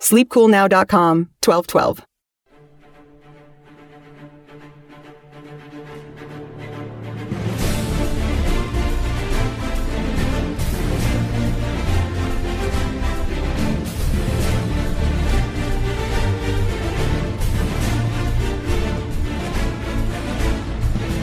SleepCoolNow.com 0.00 1.30
1212. 1.44 2.06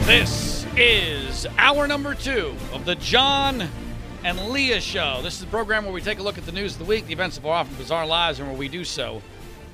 This 0.06 0.64
is 0.74 1.46
hour 1.58 1.86
number 1.86 2.14
two 2.14 2.54
of 2.72 2.86
the 2.86 2.94
John 2.94 3.68
and 4.24 4.48
Leah 4.48 4.80
Show. 4.80 5.20
This 5.22 5.34
is 5.34 5.40
the 5.40 5.46
program 5.46 5.84
where 5.84 5.92
we 5.92 6.00
take 6.00 6.18
a 6.18 6.22
look 6.22 6.38
at 6.38 6.46
the 6.46 6.52
news 6.52 6.72
of 6.72 6.80
the 6.80 6.84
week, 6.84 7.06
the 7.06 7.12
events 7.12 7.38
of 7.38 7.46
our 7.46 7.52
often 7.52 7.76
bizarre 7.76 8.06
lives, 8.06 8.40
and 8.40 8.48
where 8.48 8.56
we 8.56 8.68
do 8.68 8.84
so 8.84 9.22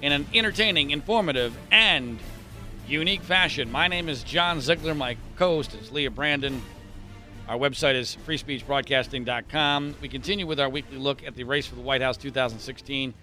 in 0.03 0.12
an 0.12 0.27
entertaining, 0.34 0.91
informative, 0.91 1.56
and 1.70 2.19
unique 2.87 3.22
fashion. 3.22 3.72
My 3.72 3.89
name 3.89 4.09
is 4.09 4.22
John 4.22 4.61
Ziegler. 4.61 4.95
My 4.95 5.17
co-host 5.37 5.75
is 5.75 5.91
Leah 5.91 6.11
Brandon. 6.11 6.61
Our 7.48 7.56
website 7.56 7.95
is 7.95 8.19
freespeechbroadcasting.com. 8.27 9.95
We 10.00 10.09
continue 10.09 10.47
with 10.47 10.61
our 10.61 10.69
weekly 10.69 10.98
look 10.98 11.27
at 11.27 11.34
the 11.34 11.45
race 11.45 11.67
for 11.67 11.75
the 11.75 11.81
White 11.81 12.03
House 12.03 12.19
2016, 12.19 13.15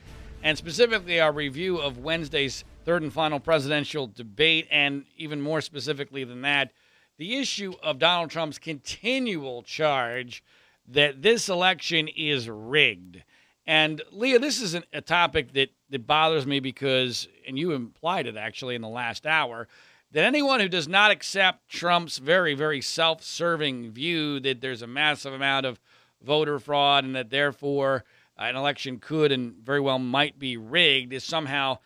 and 0.44 0.58
specifically 0.58 1.20
our 1.20 1.32
review 1.32 1.78
of 1.78 2.00
Wednesday's 2.00 2.64
third 2.84 3.04
and 3.04 3.14
final 3.14 3.40
presidential 3.40 4.08
debate, 4.08 4.68
and 4.72 5.06
even 5.18 5.40
more 5.40 5.62
specifically 5.62 6.24
than 6.24 6.42
that, 6.42 6.72
the 7.18 7.38
issue 7.38 7.74
of 7.84 8.00
Donald 8.00 8.32
Trump's 8.32 8.58
continual 8.58 9.62
charge 9.62 10.44
that 10.92 11.22
this 11.22 11.50
election 11.50 12.08
is 12.08 12.50
rigged. 12.50 13.24
And 13.66 14.02
Leah, 14.12 14.40
this 14.40 14.62
is 14.62 14.74
an, 14.74 14.84
a 14.92 15.02
topic 15.02 15.54
that, 15.54 15.70
that 15.90 16.08
bothers 16.08 16.46
me 16.46 16.60
because, 16.60 17.28
and 17.48 17.58
you 17.58 17.72
implied 17.72 18.28
it 18.28 18.36
actually 18.36 18.76
in 18.76 18.82
the 18.82 18.90
last 18.90 19.26
hour, 19.26 19.68
that 20.12 20.26
anyone 20.26 20.60
who 20.60 20.68
does 20.68 20.88
not 20.88 21.12
accept 21.12 21.70
Trump's 21.70 22.18
very, 22.18 22.54
very 22.54 22.82
self 22.82 23.24
serving 23.24 23.92
view 23.92 24.40
that 24.42 24.62
there's 24.62 24.82
a 24.82 24.88
massive 24.88 25.34
amount 25.34 25.66
of 25.66 25.80
voter 26.22 26.60
fraud 26.60 27.04
and 27.04 27.16
that 27.16 27.30
therefore 27.30 28.04
uh, 28.38 28.44
an 28.44 28.56
election 28.56 29.00
could 29.00 29.32
and 29.32 29.54
very 29.64 29.80
well 29.80 30.00
might 30.00 30.38
be 30.38 30.58
rigged 30.58 31.14
is 31.14 31.24
somehow 31.24 31.78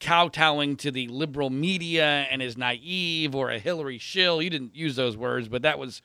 kowtowing 0.00 0.76
to 0.76 0.90
the 0.90 1.08
liberal 1.08 1.50
media 1.50 2.26
and 2.30 2.42
is 2.42 2.56
naive 2.56 3.34
or 3.34 3.50
a 3.50 3.58
Hillary 3.58 3.98
shill. 3.98 4.42
You 4.42 4.50
didn't 4.50 4.74
use 4.74 4.96
those 4.96 5.16
words, 5.16 5.48
but 5.48 5.62
that 5.62 5.78
was 5.78 6.02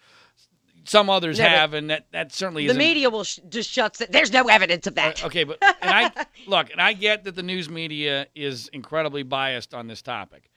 some 0.86 1.10
others 1.10 1.40
No, 1.40 1.48
have, 1.48 1.74
and 1.74 1.90
that, 1.90 2.08
that 2.12 2.34
certainly 2.34 2.68
The 2.68 2.74
media 2.74 3.10
will 3.10 3.24
sh- 3.24 3.40
just 3.50 3.70
shuts 3.70 4.02
it. 4.02 4.12
There's 4.12 4.32
no 4.32 4.48
evidence 4.50 4.88
of 4.88 4.96
that. 4.96 5.24
Okay, 5.24 5.44
but 5.44 5.58
and 5.62 5.76
I 5.82 6.26
look, 6.48 6.72
and 6.72 6.82
I 6.82 6.94
get 6.94 7.24
that 7.24 7.36
the 7.36 7.44
news 7.44 7.70
media 7.70 8.28
is 8.36 8.68
incredibly 8.70 9.24
biased 9.24 9.74
on 9.74 9.88
this 9.88 10.02
topic. 10.02 10.50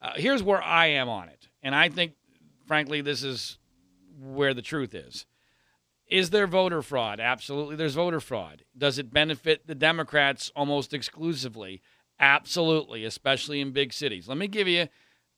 Uh, 0.00 0.12
here's 0.16 0.42
where 0.42 0.62
I 0.62 0.86
am 0.86 1.08
on 1.08 1.28
it, 1.28 1.48
and 1.62 1.74
I 1.74 1.88
think, 1.88 2.14
frankly, 2.66 3.00
this 3.00 3.22
is 3.22 3.58
where 4.20 4.54
the 4.54 4.62
truth 4.62 4.94
is. 4.94 5.26
Is 6.08 6.30
there 6.30 6.46
voter 6.46 6.82
fraud? 6.82 7.20
Absolutely, 7.20 7.76
there's 7.76 7.94
voter 7.94 8.20
fraud. 8.20 8.64
Does 8.76 8.98
it 8.98 9.12
benefit 9.12 9.66
the 9.66 9.74
Democrats 9.74 10.52
almost 10.54 10.92
exclusively? 10.92 11.80
Absolutely, 12.20 13.04
especially 13.04 13.60
in 13.60 13.72
big 13.72 13.92
cities. 13.92 14.28
Let 14.28 14.38
me 14.38 14.46
give 14.46 14.68
you, 14.68 14.88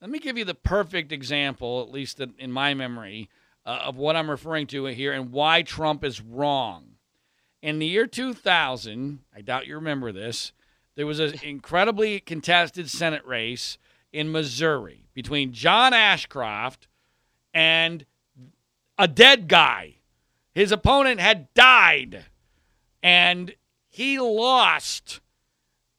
let 0.01 0.11
me 0.11 0.19
give 0.19 0.37
you 0.37 0.45
the 0.45 0.55
perfect 0.55 1.13
example, 1.13 1.81
at 1.81 1.91
least 1.91 2.21
in 2.21 2.51
my 2.51 2.75
memory, 2.75 3.31
uh, 3.67 3.81
of 3.85 3.97
what 3.97 4.17
I'm 4.17 4.31
referring 4.31 4.67
to 4.69 4.87
here 4.87 5.13
and 5.13 5.33
why 5.33 5.63
Trump 5.63 6.05
is 6.05 6.21
wrong. 6.21 6.97
In 7.63 7.79
the 7.79 7.87
year 7.87 8.07
2000, 8.07 9.21
I 9.35 9.41
doubt 9.41 9.67
you 9.67 9.75
remember 9.75 10.13
this, 10.13 10.53
there 10.97 11.07
was 11.07 11.21
an 11.21 11.35
incredibly 11.43 12.21
contested 12.21 12.91
Senate 12.91 13.25
race 13.25 13.79
in 14.13 14.31
Missouri 14.31 15.07
between 15.15 15.53
John 15.53 15.93
Ashcroft 15.93 16.89
and 17.53 18.05
a 18.99 19.09
dead 19.09 19.49
guy. 19.49 19.97
His 20.55 20.71
opponent 20.71 21.21
had 21.21 21.53
died, 21.55 22.27
and 23.03 23.55
he 23.89 24.19
lost 24.19 25.21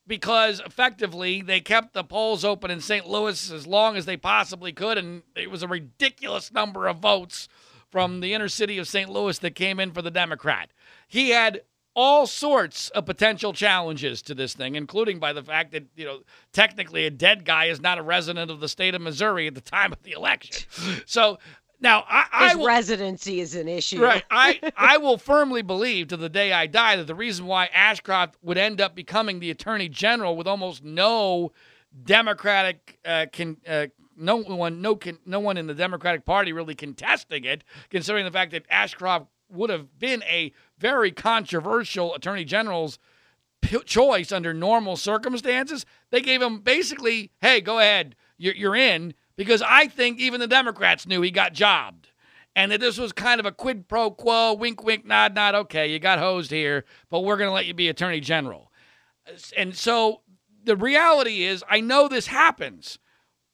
because 0.08 0.62
effectively 0.66 1.42
they 1.42 1.60
kept 1.60 1.94
the 1.94 2.04
polls 2.04 2.46
open 2.46 2.70
in 2.70 2.80
St. 2.80 3.08
Louis 3.08 3.52
as 3.52 3.66
long 3.66 3.98
as 3.98 4.06
they 4.06 4.18
possibly 4.18 4.72
could, 4.72 4.98
and 4.98 5.24
it 5.36 5.50
was 5.50 5.64
a 5.64 5.68
ridiculous 5.68 6.54
number 6.54 6.88
of 6.88 6.98
votes 6.98 7.50
from 7.96 8.20
the 8.20 8.34
inner 8.34 8.50
city 8.50 8.78
of 8.78 8.90
St. 8.90 9.10
Louis 9.10 9.40
that 9.40 9.56
came 9.56 9.80
in 9.80 9.90
for 9.94 10.02
the 10.02 10.12
Democrat. 10.12 10.70
He 11.08 11.30
had 11.30 11.62
all 11.94 12.28
sorts 12.28 12.90
of 12.90 13.06
potential 13.06 13.54
challenges 13.54 14.22
to 14.24 14.36
this 14.36 14.54
thing, 14.54 14.76
including 14.76 15.18
by 15.18 15.32
the 15.32 15.42
fact 15.42 15.72
that, 15.72 15.86
you 15.96 16.04
know, 16.04 16.20
technically 16.52 17.06
a 17.06 17.10
dead 17.10 17.46
guy 17.46 17.68
is 17.68 17.80
not 17.80 17.98
a 17.98 18.02
resident 18.02 18.52
of 18.52 18.60
the 18.60 18.68
state 18.68 18.96
of 18.96 19.02
Missouri 19.02 19.48
at 19.48 19.56
the 19.56 19.62
time 19.62 19.94
of 19.94 20.04
the 20.04 20.12
election. 20.12 20.68
So 21.06 21.38
now 21.80 22.04
I, 22.10 22.26
I 22.34 22.48
His 22.50 22.58
will, 22.58 22.66
residency 22.66 23.40
is 23.40 23.56
an 23.56 23.70
issue. 23.70 24.04
Right. 24.04 24.26
I, 24.30 24.60
I 24.76 24.98
will 24.98 25.18
firmly 25.18 25.62
believe 25.62 26.10
to 26.10 26.18
the 26.18 26.28
day 26.28 26.52
I 26.52 26.68
die 26.68 26.98
that 26.98 27.08
the 27.08 27.16
reason 27.16 27.46
why 27.46 27.68
Ashcroft 27.68 28.36
would 28.42 28.58
end 28.58 28.82
up 28.82 28.94
becoming 28.94 29.40
the 29.40 29.52
attorney 29.52 29.88
general 29.88 30.36
with 30.36 30.48
almost 30.48 30.84
no 30.84 31.54
Democratic 32.04 33.00
uh, 33.06 33.28
can. 33.32 33.56
Uh, 33.66 33.88
no 34.16 34.38
one, 34.38 34.82
no, 34.82 35.00
no 35.26 35.40
one 35.40 35.58
in 35.58 35.68
the 35.68 35.74
Democratic 35.74 36.26
Party 36.26 36.54
really 36.54 36.76
contesting 36.76 37.44
it, 37.44 37.64
considering 37.90 38.26
the 38.26 38.32
fact 38.32 38.52
that 38.52 38.66
Ashcroft 38.70 39.28
would 39.50 39.70
have 39.70 40.00
been 40.00 40.24
a 40.24 40.52
very 40.78 41.12
controversial 41.12 42.14
attorney 42.16 42.46
general's 42.46 42.98
p- 43.62 43.80
choice 43.86 44.32
under 44.32 44.54
normal 44.54 44.96
circumstances. 44.96 45.86
They 46.10 46.22
gave 46.22 46.42
him 46.42 46.60
basically, 46.60 47.32
"Hey, 47.42 47.62
go 47.62 47.80
ahead, 47.80 48.16
you're, 48.38 48.56
you're 48.56 48.76
in," 48.76 49.14
because 49.36 49.62
I 49.62 49.88
think 49.88 50.20
even 50.20 50.40
the 50.40 50.48
Democrats 50.48 51.06
knew 51.08 51.22
he 51.22 51.32
got 51.32 51.54
jobbed 51.54 52.10
and 52.56 52.72
that 52.72 52.80
this 52.80 52.98
was 52.98 53.12
kind 53.12 53.40
of 53.40 53.46
a 53.46 53.52
quid 53.52 53.88
pro 53.88 54.10
quo, 54.12 54.54
wink, 54.54 54.84
wink, 54.84 55.06
nod, 55.06 55.36
nod. 55.36 55.56
Okay, 55.56 55.92
you 55.92 56.00
got 56.00 56.20
hosed 56.20 56.52
here, 56.52 56.86
but 57.10 57.22
we're 57.22 57.38
going 57.38 57.50
to 57.50 57.54
let 57.54 57.66
you 57.66 57.74
be 57.74 57.90
attorney 57.90 58.22
general. 58.22 58.72
And 59.58 59.76
so 59.76 60.22
the 60.64 60.78
reality 60.78 61.44
is, 61.44 61.64
I 61.70 61.82
know 61.82 62.08
this 62.08 62.28
happens, 62.28 63.00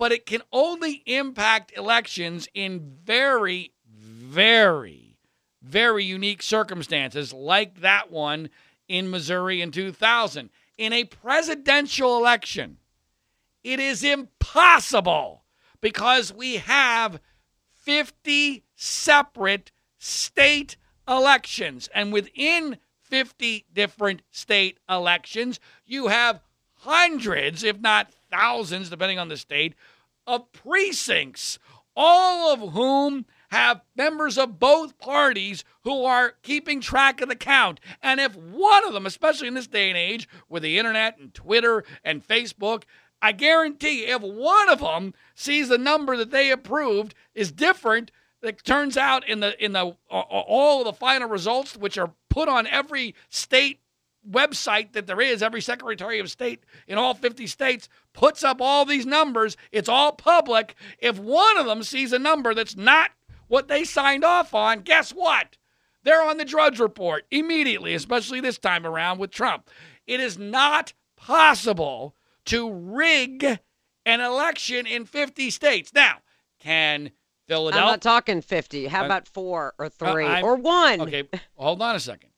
but 0.01 0.12
it 0.12 0.25
can 0.25 0.42
only 0.51 1.03
impact 1.06 1.71
elections 1.77 2.48
in 2.56 2.98
very, 3.03 3.71
very, 3.88 5.15
very 5.62 6.03
unique 6.03 6.42
circumstances, 6.42 7.31
like 7.31 7.81
that 7.81 8.09
one 8.09 8.50
in 8.88 9.12
Missouri 9.12 9.62
in 9.62 9.69
2000. 9.69 10.50
In 10.75 10.92
a 10.92 11.03
presidential 11.03 12.18
election, 12.18 12.77
it 13.63 13.80
is 13.80 14.03
impossible 14.03 15.44
because 15.81 16.33
we 16.33 16.56
have 16.56 17.21
50 17.71 18.63
separate 18.74 19.71
state 20.00 20.77
elections. 21.07 21.89
And 21.94 22.12
within 22.12 22.80
50 23.03 23.68
different 23.71 24.24
state 24.31 24.80
elections, 24.89 25.59
you 25.86 26.07
have 26.07 26.42
hundreds, 26.74 27.63
if 27.63 27.80
not 27.80 28.12
thousands, 28.31 28.89
depending 28.89 29.19
on 29.19 29.28
the 29.28 29.38
state, 29.38 29.75
of 30.25 30.51
precincts, 30.51 31.60
all 31.95 32.54
of 32.54 32.74
whom 32.74 33.25
have 33.50 33.81
members 33.95 34.38
of 34.38 34.60
both 34.60 34.98
parties 34.98 35.63
who 35.83 36.06
are 36.06 36.36
keeping 36.42 36.80
track 36.80 37.19
of 37.22 37.28
the 37.28 37.36
count. 37.36 37.80
And 38.01 38.19
if 38.19 38.36
one 38.36 38.86
of 38.86 38.94
them, 38.94 39.06
especially 39.06 39.50
in 39.50 39.56
this 39.56 39.68
day 39.68 39.89
and 39.89 39.98
age 39.98 40.28
with 40.48 40.63
the 40.63 40.80
internet 40.80 41.18
and 41.18 41.33
Twitter 41.33 41.83
and 42.04 42.25
Facebook, 42.25 42.83
I 43.22 43.33
guarantee 43.33 44.06
if 44.06 44.22
one 44.22 44.69
of 44.69 44.80
them 44.80 45.13
sees 45.36 45.68
the 45.68 45.77
number 45.77 46.16
that 46.18 46.31
they 46.31 46.50
approved 46.50 47.13
is 47.36 47.51
different, 47.51 48.12
it 48.42 48.63
turns 48.63 48.98
out 48.98 49.27
in 49.27 49.42
the 49.42 49.63
in 49.63 49.74
the 49.74 49.95
all 50.10 50.80
of 50.80 50.86
the 50.86 50.94
final 50.94 51.30
results, 51.30 51.77
which 51.77 51.98
are 51.98 52.13
put 52.30 52.50
on 52.50 52.66
every 52.68 53.13
state 53.30 53.81
website 54.30 54.94
that 54.94 55.08
there 55.08 55.22
is, 55.22 55.42
every 55.42 55.62
Secretary 55.62 56.20
of 56.20 56.30
State 56.30 56.64
in 56.88 56.98
all 56.98 57.14
50 57.14 57.48
states 57.48 57.90
puts 58.14 58.44
up 58.44 58.62
all 58.62 58.86
these 58.86 59.06
numbers. 59.06 59.58
It's 59.72 59.90
all 59.90 60.12
public. 60.12 60.76
If 61.00 61.20
one 61.20 61.58
of 61.58 61.66
them 61.66 61.84
sees 61.84 62.14
a 62.14 62.20
number 62.20 62.54
that's 62.54 62.76
not 62.76 63.12
what 63.48 63.68
they 63.68 63.84
signed 63.84 64.24
off 64.24 64.54
on, 64.54 64.82
guess 64.82 65.12
what? 65.12 65.58
They're 66.04 66.24
on 66.24 66.38
the 66.38 66.46
Drudge 66.46 66.80
Report 66.80 67.26
immediately, 67.32 67.94
especially 67.94 68.42
this 68.42 68.58
time 68.58 68.86
around 68.86 69.20
with 69.20 69.32
Trump. 69.32 69.70
It 70.08 70.20
is 70.20 70.38
not 70.38 70.94
possible 71.16 72.16
to 72.46 72.72
rig 72.72 73.60
an 74.06 74.20
election 74.20 74.88
in 74.88 75.06
50 75.06 75.52
states. 75.52 75.94
Now, 75.94 76.18
can 76.60 77.12
Philadelphia. 77.48 77.86
I'm 77.86 77.92
not 77.92 78.02
talking 78.02 78.42
50. 78.42 78.88
How 78.88 79.06
about 79.06 79.28
four 79.28 79.74
or 79.78 79.90
three 79.90 80.26
uh, 80.26 80.42
or 80.42 80.56
one? 80.56 81.02
Okay, 81.02 81.28
hold 81.56 81.82
on 81.82 81.96
a 81.96 82.00
second. 82.00 82.31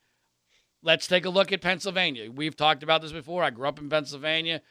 Let's 0.84 1.08
take 1.08 1.26
a 1.26 1.30
look 1.30 1.52
at 1.54 1.62
Pennsylvania. 1.62 2.30
We've 2.30 2.56
talked 2.56 2.84
about 2.84 3.02
this 3.02 3.14
before. 3.14 3.42
I 3.42 3.50
grew 3.50 3.68
up 3.68 3.80
in 3.80 3.90
Pennsylvania. 3.90 4.62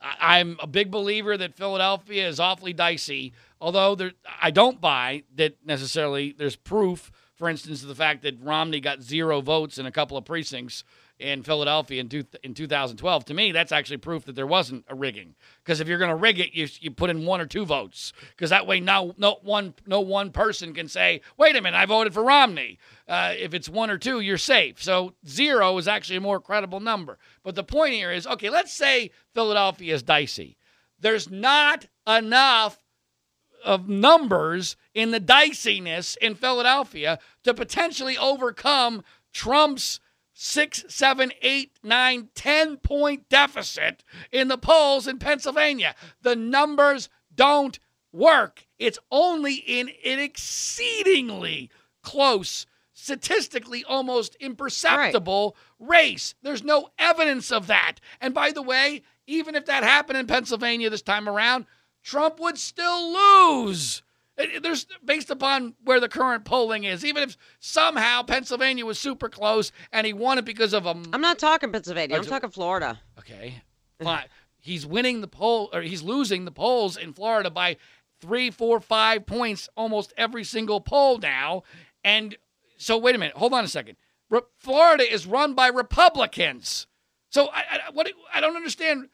I, 0.00 0.38
am 0.38 0.56
a 0.60 0.68
big 0.68 0.92
believer 0.92 1.36
that 1.36 1.56
Philadelphia 1.56 2.28
is 2.28 2.38
awfully 2.38 2.72
dicey, 2.72 3.32
although 3.60 3.96
there, 3.96 4.12
I 4.40 4.52
don't 4.52 4.80
buy 4.80 5.24
that 5.34 5.56
necessarily 5.64 6.32
there's 6.36 6.54
proof, 6.54 7.10
for 7.36 7.48
instance, 7.48 7.82
the 7.82 7.94
fact 7.94 8.22
that 8.22 8.40
Romney 8.40 8.80
got 8.80 9.02
zero 9.02 9.40
votes 9.40 9.78
in 9.78 9.86
a 9.86 9.90
couple 9.90 10.16
of 10.16 10.24
precincts 10.24 10.84
in 11.18 11.42
Philadelphia 11.42 12.00
in, 12.00 12.08
two, 12.08 12.24
in 12.42 12.54
2012. 12.54 13.24
To 13.26 13.34
me, 13.34 13.52
that's 13.52 13.72
actually 13.72 13.98
proof 13.98 14.24
that 14.24 14.34
there 14.34 14.46
wasn't 14.46 14.84
a 14.88 14.94
rigging. 14.94 15.34
Because 15.62 15.80
if 15.80 15.88
you're 15.88 15.98
going 15.98 16.10
to 16.10 16.16
rig 16.16 16.40
it, 16.40 16.54
you, 16.54 16.68
you 16.80 16.90
put 16.90 17.10
in 17.10 17.24
one 17.24 17.40
or 17.40 17.46
two 17.46 17.64
votes. 17.64 18.12
Because 18.30 18.50
that 18.50 18.66
way, 18.66 18.80
no, 18.80 19.14
no 19.16 19.38
one 19.42 19.74
no 19.86 20.00
one 20.00 20.30
person 20.30 20.74
can 20.74 20.88
say, 20.88 21.20
"Wait 21.36 21.56
a 21.56 21.62
minute, 21.62 21.76
I 21.76 21.86
voted 21.86 22.14
for 22.14 22.22
Romney." 22.22 22.78
Uh, 23.08 23.34
if 23.36 23.54
it's 23.54 23.68
one 23.68 23.90
or 23.90 23.98
two, 23.98 24.20
you're 24.20 24.38
safe. 24.38 24.82
So 24.82 25.14
zero 25.26 25.76
is 25.78 25.88
actually 25.88 26.16
a 26.16 26.20
more 26.20 26.40
credible 26.40 26.80
number. 26.80 27.18
But 27.42 27.54
the 27.54 27.64
point 27.64 27.94
here 27.94 28.12
is, 28.12 28.26
okay, 28.26 28.50
let's 28.50 28.72
say 28.72 29.10
Philadelphia 29.34 29.94
is 29.94 30.02
dicey. 30.02 30.56
There's 31.00 31.30
not 31.30 31.86
enough 32.06 32.83
of 33.64 33.88
numbers 33.88 34.76
in 34.94 35.10
the 35.10 35.20
diciness 35.20 36.16
in 36.20 36.34
Philadelphia 36.34 37.18
to 37.42 37.54
potentially 37.54 38.16
overcome 38.16 39.02
Trump's 39.32 40.00
six, 40.34 40.84
seven, 40.88 41.32
eight, 41.42 41.72
nine, 41.82 42.28
ten 42.34 42.76
point 42.76 43.28
deficit 43.28 44.04
in 44.30 44.48
the 44.48 44.58
polls 44.58 45.06
in 45.06 45.18
Pennsylvania. 45.18 45.94
The 46.22 46.36
numbers 46.36 47.08
don't 47.34 47.78
work. 48.12 48.66
It's 48.78 48.98
only 49.10 49.54
in 49.54 49.90
an 50.04 50.18
exceedingly 50.18 51.70
close, 52.02 52.66
statistically 52.92 53.84
almost 53.84 54.36
imperceptible 54.36 55.56
right. 55.78 55.88
race. 55.88 56.34
There's 56.42 56.62
no 56.62 56.88
evidence 56.98 57.50
of 57.50 57.66
that. 57.68 57.96
And 58.20 58.34
by 58.34 58.52
the 58.52 58.62
way, 58.62 59.02
even 59.26 59.54
if 59.54 59.66
that 59.66 59.82
happened 59.82 60.18
in 60.18 60.26
Pennsylvania 60.26 60.90
this 60.90 61.02
time 61.02 61.28
around, 61.28 61.66
Trump 62.04 62.38
would 62.38 62.58
still 62.58 63.12
lose. 63.12 64.02
There's 64.36 64.86
based 65.04 65.30
upon 65.30 65.74
where 65.84 66.00
the 66.00 66.08
current 66.08 66.44
polling 66.44 66.84
is. 66.84 67.04
Even 67.04 67.22
if 67.22 67.36
somehow 67.60 68.22
Pennsylvania 68.22 68.84
was 68.84 68.98
super 68.98 69.28
close 69.28 69.72
and 69.92 70.06
he 70.06 70.12
won 70.12 70.38
it 70.38 70.44
because 70.44 70.72
of 70.72 70.86
a. 70.86 70.90
I'm 71.12 71.20
not 71.20 71.38
talking 71.38 71.72
Pennsylvania. 71.72 72.16
I'm 72.16 72.24
talking 72.24 72.50
Florida. 72.50 73.00
Okay, 73.18 73.62
fine. 74.02 74.24
he's 74.60 74.84
winning 74.84 75.20
the 75.20 75.28
poll, 75.28 75.70
or 75.72 75.82
he's 75.82 76.02
losing 76.02 76.44
the 76.44 76.50
polls 76.50 76.96
in 76.96 77.12
Florida 77.12 77.50
by 77.50 77.76
three, 78.20 78.50
four, 78.50 78.80
five 78.80 79.24
points 79.24 79.68
almost 79.76 80.12
every 80.16 80.44
single 80.44 80.80
poll 80.80 81.18
now. 81.18 81.62
And 82.02 82.36
so, 82.76 82.98
wait 82.98 83.14
a 83.14 83.18
minute. 83.18 83.36
Hold 83.36 83.54
on 83.54 83.64
a 83.64 83.68
second. 83.68 83.96
Re- 84.30 84.40
Florida 84.58 85.04
is 85.10 85.26
run 85.26 85.54
by 85.54 85.68
Republicans. 85.68 86.86
So 87.30 87.48
I, 87.48 87.60
I, 87.70 87.78
what, 87.92 88.10
I 88.32 88.40
don't 88.40 88.56
understand 88.56 89.08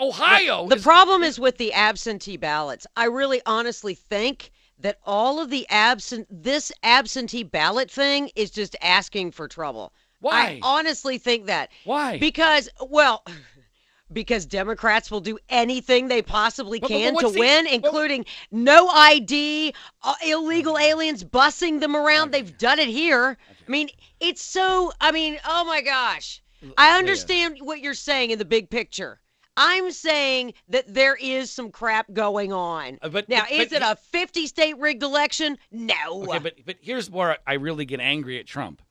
Ohio. 0.00 0.68
The, 0.68 0.76
the 0.76 0.82
problem 0.82 1.22
is 1.22 1.38
with 1.38 1.58
the 1.58 1.72
absentee 1.72 2.36
ballots. 2.36 2.86
I 2.96 3.06
really 3.06 3.40
honestly 3.46 3.94
think 3.94 4.50
that 4.80 4.98
all 5.04 5.40
of 5.40 5.50
the 5.50 5.66
absent 5.70 6.26
this 6.30 6.72
absentee 6.82 7.42
ballot 7.42 7.90
thing 7.90 8.30
is 8.34 8.50
just 8.50 8.76
asking 8.82 9.32
for 9.32 9.48
trouble. 9.48 9.92
Why? 10.20 10.32
I 10.32 10.60
honestly 10.62 11.18
think 11.18 11.46
that. 11.46 11.70
Why? 11.84 12.18
Because 12.18 12.68
well, 12.88 13.24
because 14.12 14.46
Democrats 14.46 15.10
will 15.10 15.20
do 15.20 15.38
anything 15.48 16.08
they 16.08 16.22
possibly 16.22 16.80
can 16.80 17.14
but, 17.14 17.22
but 17.22 17.28
to 17.28 17.34
the, 17.34 17.40
win, 17.40 17.66
including 17.66 18.24
no 18.50 18.88
ID, 18.88 19.74
uh, 20.02 20.14
illegal 20.26 20.78
aliens 20.78 21.24
bussing 21.24 21.80
them 21.80 21.94
around. 21.96 22.28
Okay. 22.28 22.42
They've 22.42 22.58
done 22.58 22.78
it 22.78 22.88
here. 22.88 23.36
Okay. 23.50 23.64
I 23.66 23.70
mean, 23.70 23.88
it's 24.20 24.42
so. 24.42 24.92
I 25.00 25.12
mean, 25.12 25.38
oh 25.46 25.64
my 25.64 25.80
gosh. 25.82 26.42
I 26.78 26.96
understand 26.98 27.58
what 27.60 27.80
you're 27.80 27.92
saying 27.92 28.30
in 28.30 28.38
the 28.38 28.44
big 28.46 28.70
picture. 28.70 29.20
I'm 29.56 29.90
saying 29.92 30.54
that 30.68 30.92
there 30.92 31.16
is 31.16 31.50
some 31.50 31.70
crap 31.70 32.12
going 32.12 32.52
on. 32.52 32.98
Uh, 33.02 33.08
but 33.08 33.28
now, 33.28 33.42
but, 33.42 33.52
is 33.52 33.68
but, 33.68 33.76
it 33.76 33.82
a 33.82 33.96
50 33.96 34.46
state 34.46 34.78
rigged 34.78 35.02
election? 35.02 35.58
No. 35.70 36.24
Okay, 36.24 36.38
but 36.38 36.54
but 36.64 36.76
here's 36.80 37.10
where 37.10 37.38
I 37.46 37.54
really 37.54 37.84
get 37.84 38.00
angry 38.00 38.38
at 38.38 38.46
Trump. 38.46 38.82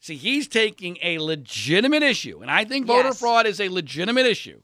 See, 0.00 0.16
he's 0.16 0.48
taking 0.48 0.98
a 1.02 1.18
legitimate 1.18 2.02
issue, 2.02 2.40
and 2.42 2.50
I 2.50 2.64
think 2.64 2.86
voter 2.86 3.08
yes. 3.08 3.20
fraud 3.20 3.46
is 3.46 3.60
a 3.60 3.68
legitimate 3.68 4.26
issue. 4.26 4.60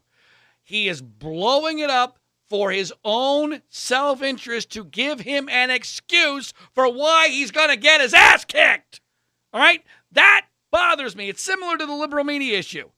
He 0.61 0.87
is 0.87 1.01
blowing 1.01 1.79
it 1.79 1.89
up 1.89 2.19
for 2.49 2.71
his 2.71 2.93
own 3.05 3.61
self 3.69 4.21
interest 4.21 4.71
to 4.71 4.83
give 4.83 5.21
him 5.21 5.47
an 5.49 5.69
excuse 5.69 6.53
for 6.73 6.91
why 6.91 7.29
he's 7.29 7.51
going 7.51 7.69
to 7.69 7.77
get 7.77 8.01
his 8.01 8.13
ass 8.13 8.43
kicked. 8.43 9.01
All 9.53 9.61
right? 9.61 9.83
That 10.11 10.47
bothers 10.71 11.15
me. 11.15 11.29
It's 11.29 11.41
similar 11.41 11.77
to 11.77 11.85
the 11.85 11.93
liberal 11.93 12.23
media 12.23 12.57
issue. 12.57 12.89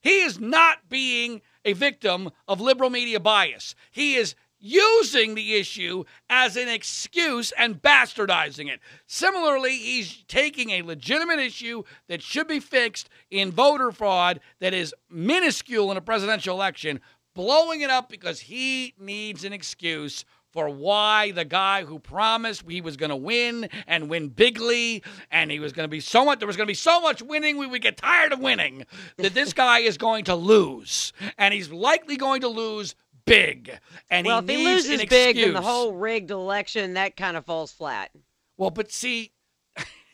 He 0.00 0.20
is 0.20 0.38
not 0.38 0.88
being 0.88 1.42
a 1.68 1.74
victim 1.74 2.30
of 2.46 2.60
liberal 2.60 2.88
media 2.88 3.20
bias. 3.20 3.74
He 3.90 4.16
is 4.16 4.34
using 4.58 5.34
the 5.34 5.54
issue 5.54 6.02
as 6.28 6.56
an 6.56 6.68
excuse 6.68 7.52
and 7.52 7.80
bastardizing 7.80 8.68
it. 8.68 8.80
Similarly, 9.06 9.76
he's 9.76 10.24
taking 10.26 10.70
a 10.70 10.82
legitimate 10.82 11.38
issue 11.38 11.82
that 12.08 12.22
should 12.22 12.48
be 12.48 12.58
fixed 12.58 13.08
in 13.30 13.52
voter 13.52 13.92
fraud 13.92 14.40
that 14.60 14.74
is 14.74 14.94
minuscule 15.10 15.90
in 15.90 15.96
a 15.96 16.00
presidential 16.00 16.56
election, 16.56 17.00
blowing 17.34 17.82
it 17.82 17.90
up 17.90 18.08
because 18.08 18.40
he 18.40 18.94
needs 18.98 19.44
an 19.44 19.52
excuse 19.52 20.24
for 20.52 20.68
why 20.68 21.30
the 21.32 21.44
guy 21.44 21.84
who 21.84 21.98
promised 21.98 22.64
he 22.68 22.80
was 22.80 22.96
going 22.96 23.10
to 23.10 23.16
win 23.16 23.68
and 23.86 24.08
win 24.08 24.28
bigly 24.28 25.02
and 25.30 25.50
he 25.50 25.60
was 25.60 25.72
going 25.72 25.84
to 25.84 25.90
be 25.90 26.00
so 26.00 26.24
much 26.24 26.38
there 26.38 26.46
was 26.46 26.56
going 26.56 26.66
to 26.66 26.70
be 26.70 26.74
so 26.74 27.00
much 27.00 27.22
winning 27.22 27.58
we 27.58 27.66
would 27.66 27.82
get 27.82 27.96
tired 27.96 28.32
of 28.32 28.40
winning 28.40 28.84
that 29.16 29.34
this 29.34 29.52
guy 29.54 29.80
is 29.80 29.98
going 29.98 30.24
to 30.24 30.34
lose. 30.34 31.12
And 31.36 31.52
he's 31.52 31.70
likely 31.70 32.16
going 32.16 32.40
to 32.42 32.48
lose 32.48 32.94
big. 33.24 33.78
And 34.10 34.26
well 34.26 34.42
he 34.42 34.54
if 34.54 34.58
he 34.58 34.64
loses 34.64 35.04
big 35.04 35.36
then 35.36 35.52
the 35.52 35.60
whole 35.60 35.92
rigged 35.92 36.30
election 36.30 36.94
that 36.94 37.16
kind 37.16 37.36
of 37.36 37.44
falls 37.44 37.72
flat. 37.72 38.10
Well 38.56 38.70
but 38.70 38.90
see 38.90 39.32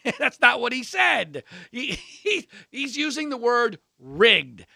that's 0.19 0.41
not 0.41 0.61
what 0.61 0.73
he 0.73 0.83
said. 0.83 1.45
He, 1.71 1.93
he 2.23 2.49
he's 2.71 2.97
using 2.97 3.31
the 3.31 3.37
word 3.37 3.79
rigged 3.99 4.67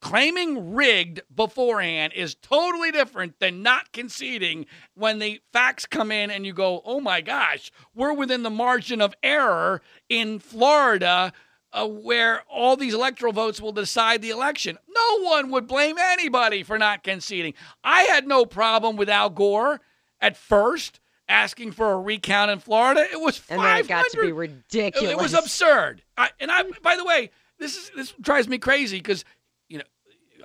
claiming 0.00 0.74
rigged 0.74 1.20
beforehand 1.34 2.12
is 2.14 2.34
totally 2.34 2.90
different 2.90 3.38
than 3.40 3.62
not 3.62 3.92
conceding 3.92 4.66
when 4.94 5.18
the 5.18 5.40
facts 5.52 5.86
come 5.86 6.10
in 6.12 6.30
and 6.30 6.46
you 6.46 6.52
go, 6.52 6.82
oh 6.84 7.00
my 7.00 7.20
gosh, 7.20 7.70
we're 7.94 8.12
within 8.12 8.42
the 8.42 8.50
margin 8.50 9.00
of 9.00 9.14
error 9.22 9.82
in 10.08 10.38
Florida. 10.38 11.32
Uh, 11.70 11.86
where 11.86 12.40
all 12.48 12.78
these 12.78 12.94
electoral 12.94 13.30
votes 13.30 13.60
will 13.60 13.72
decide 13.72 14.22
the 14.22 14.30
election. 14.30 14.78
No 14.88 15.20
one 15.20 15.50
would 15.50 15.66
blame 15.66 15.96
anybody 15.98 16.62
for 16.62 16.78
not 16.78 17.04
conceding. 17.04 17.52
I 17.84 18.04
had 18.04 18.26
no 18.26 18.46
problem 18.46 18.96
with 18.96 19.10
Al 19.10 19.28
Gore 19.28 19.78
at 20.18 20.34
first 20.34 20.98
asking 21.28 21.72
for 21.72 21.92
a 21.92 22.00
recount 22.00 22.50
in 22.50 22.58
Florida. 22.58 23.06
It 23.12 23.20
was 23.20 23.42
and 23.50 23.60
then 23.60 23.80
it 23.80 23.88
got 23.88 24.06
to 24.12 24.20
be 24.22 24.32
ridiculous. 24.32 25.10
It, 25.10 25.12
it 25.12 25.18
was 25.18 25.34
absurd. 25.34 26.02
I, 26.16 26.30
and 26.40 26.50
I, 26.50 26.64
by 26.82 26.96
the 26.96 27.04
way, 27.04 27.30
this 27.58 27.76
is 27.76 27.90
this 27.94 28.14
drives 28.20 28.48
me 28.48 28.58
crazy 28.58 28.98
because 28.98 29.24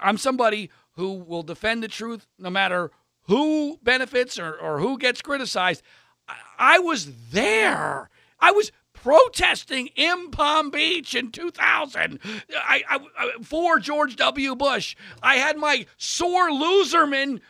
I'm 0.02 0.18
somebody 0.18 0.70
who 0.96 1.14
will 1.14 1.44
defend 1.44 1.84
the 1.84 1.88
truth 1.88 2.28
no 2.38 2.50
matter 2.50 2.92
who 3.24 3.80
benefits 3.84 4.38
or, 4.38 4.54
or 4.54 4.80
who 4.80 4.98
gets 4.98 5.22
criticized. 5.22 5.82
I, 6.28 6.36
I 6.58 6.80
was 6.80 7.12
there. 7.32 8.10
I 8.40 8.52
was 8.52 8.72
protesting 8.94 9.88
in 9.96 10.32
Palm 10.32 10.70
Beach 10.70 11.14
in 11.14 11.32
2000 11.32 12.20
I, 12.56 12.84
I, 12.90 13.32
for 13.42 13.80
George 13.80 14.16
W. 14.16 14.56
Bush. 14.56 14.96
I 15.22 15.36
had 15.36 15.58
my 15.58 15.86
sore 15.98 16.50
loserman 16.50 17.42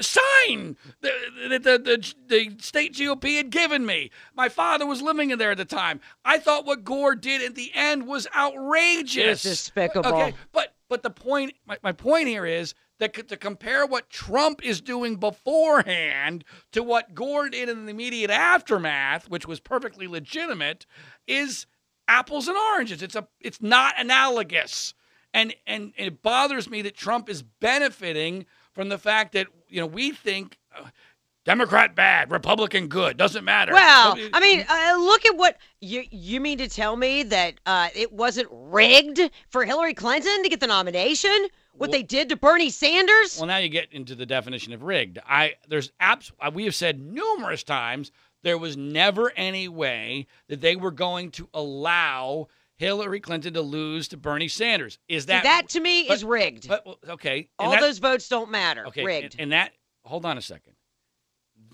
sign 0.00 0.76
that 1.00 1.62
the, 1.62 1.78
the, 1.78 2.14
the, 2.26 2.56
state 2.60 2.94
GOP 2.94 3.36
had 3.36 3.50
given 3.50 3.84
me. 3.84 4.10
My 4.34 4.48
father 4.48 4.86
was 4.86 5.02
living 5.02 5.30
in 5.30 5.38
there 5.38 5.50
at 5.50 5.56
the 5.56 5.64
time. 5.64 6.00
I 6.24 6.38
thought 6.38 6.64
what 6.64 6.84
Gore 6.84 7.14
did 7.14 7.42
at 7.42 7.54
the 7.54 7.70
end 7.74 8.06
was 8.06 8.26
outrageous. 8.34 9.44
It's 9.44 9.64
despicable. 9.64 10.14
Okay, 10.14 10.34
but 10.52 10.74
but 10.88 11.02
the 11.02 11.10
point, 11.10 11.54
my, 11.66 11.78
my 11.82 11.92
point 11.92 12.28
here 12.28 12.46
is 12.46 12.74
that 12.98 13.28
to 13.28 13.36
compare 13.36 13.86
what 13.86 14.10
Trump 14.10 14.64
is 14.64 14.80
doing 14.80 15.16
beforehand 15.16 16.44
to 16.72 16.82
what 16.82 17.14
Gore 17.14 17.48
did 17.48 17.68
in 17.68 17.84
the 17.84 17.90
immediate 17.90 18.30
aftermath, 18.30 19.28
which 19.28 19.46
was 19.46 19.60
perfectly 19.60 20.06
legitimate, 20.06 20.86
is 21.26 21.66
apples 22.08 22.48
and 22.48 22.56
oranges. 22.56 23.02
It's 23.02 23.16
a 23.16 23.28
it's 23.40 23.60
not 23.60 23.94
analogous. 23.98 24.94
And 25.34 25.54
and 25.66 25.92
it 25.96 26.22
bothers 26.22 26.70
me 26.70 26.82
that 26.82 26.96
Trump 26.96 27.28
is 27.28 27.42
benefiting 27.42 28.46
from 28.72 28.88
the 28.88 28.98
fact 28.98 29.32
that 29.32 29.46
you 29.68 29.80
know 29.80 29.86
we 29.86 30.10
think 30.10 30.58
uh, 30.76 30.88
Democrat 31.48 31.94
bad, 31.94 32.30
Republican 32.30 32.88
good, 32.88 33.16
doesn't 33.16 33.42
matter. 33.42 33.72
Well, 33.72 34.18
I 34.34 34.38
mean, 34.38 34.66
uh, 34.68 34.96
look 34.98 35.24
at 35.24 35.34
what 35.34 35.56
you 35.80 36.04
you 36.10 36.40
mean 36.40 36.58
to 36.58 36.68
tell 36.68 36.94
me 36.94 37.22
that 37.22 37.54
uh, 37.64 37.88
it 37.94 38.12
wasn't 38.12 38.48
rigged 38.50 39.18
for 39.48 39.64
Hillary 39.64 39.94
Clinton 39.94 40.42
to 40.42 40.48
get 40.50 40.60
the 40.60 40.66
nomination? 40.66 41.48
What 41.72 41.88
well, 41.88 41.98
they 41.98 42.02
did 42.02 42.28
to 42.28 42.36
Bernie 42.36 42.68
Sanders? 42.68 43.38
Well, 43.38 43.46
now 43.46 43.56
you 43.56 43.70
get 43.70 43.90
into 43.92 44.14
the 44.14 44.26
definition 44.26 44.74
of 44.74 44.82
rigged. 44.82 45.20
I 45.26 45.54
there's 45.68 45.90
abs- 46.00 46.32
uh, 46.38 46.50
we 46.52 46.64
have 46.64 46.74
said 46.74 47.00
numerous 47.00 47.62
times 47.62 48.12
there 48.42 48.58
was 48.58 48.76
never 48.76 49.32
any 49.36 49.68
way 49.68 50.26
that 50.48 50.60
they 50.60 50.76
were 50.76 50.90
going 50.90 51.30
to 51.30 51.48
allow 51.54 52.48
Hillary 52.78 53.20
Clinton 53.20 53.54
to 53.54 53.62
lose 53.62 54.08
to 54.08 54.16
Bernie 54.16 54.48
Sanders. 54.48 54.98
Is 55.08 55.26
that 55.26 55.42
See, 55.42 55.48
that 55.48 55.68
to 55.70 55.80
me 55.80 56.06
but, 56.08 56.14
is 56.14 56.24
rigged? 56.24 56.68
But, 56.68 56.86
okay, 57.08 57.48
all 57.58 57.72
that, 57.72 57.80
those 57.80 57.98
votes 57.98 58.28
don't 58.28 58.50
matter. 58.50 58.86
Okay, 58.86 59.04
rigged. 59.04 59.34
And, 59.34 59.42
and 59.42 59.52
that 59.52 59.72
hold 60.04 60.24
on 60.24 60.38
a 60.38 60.42
second. 60.42 60.74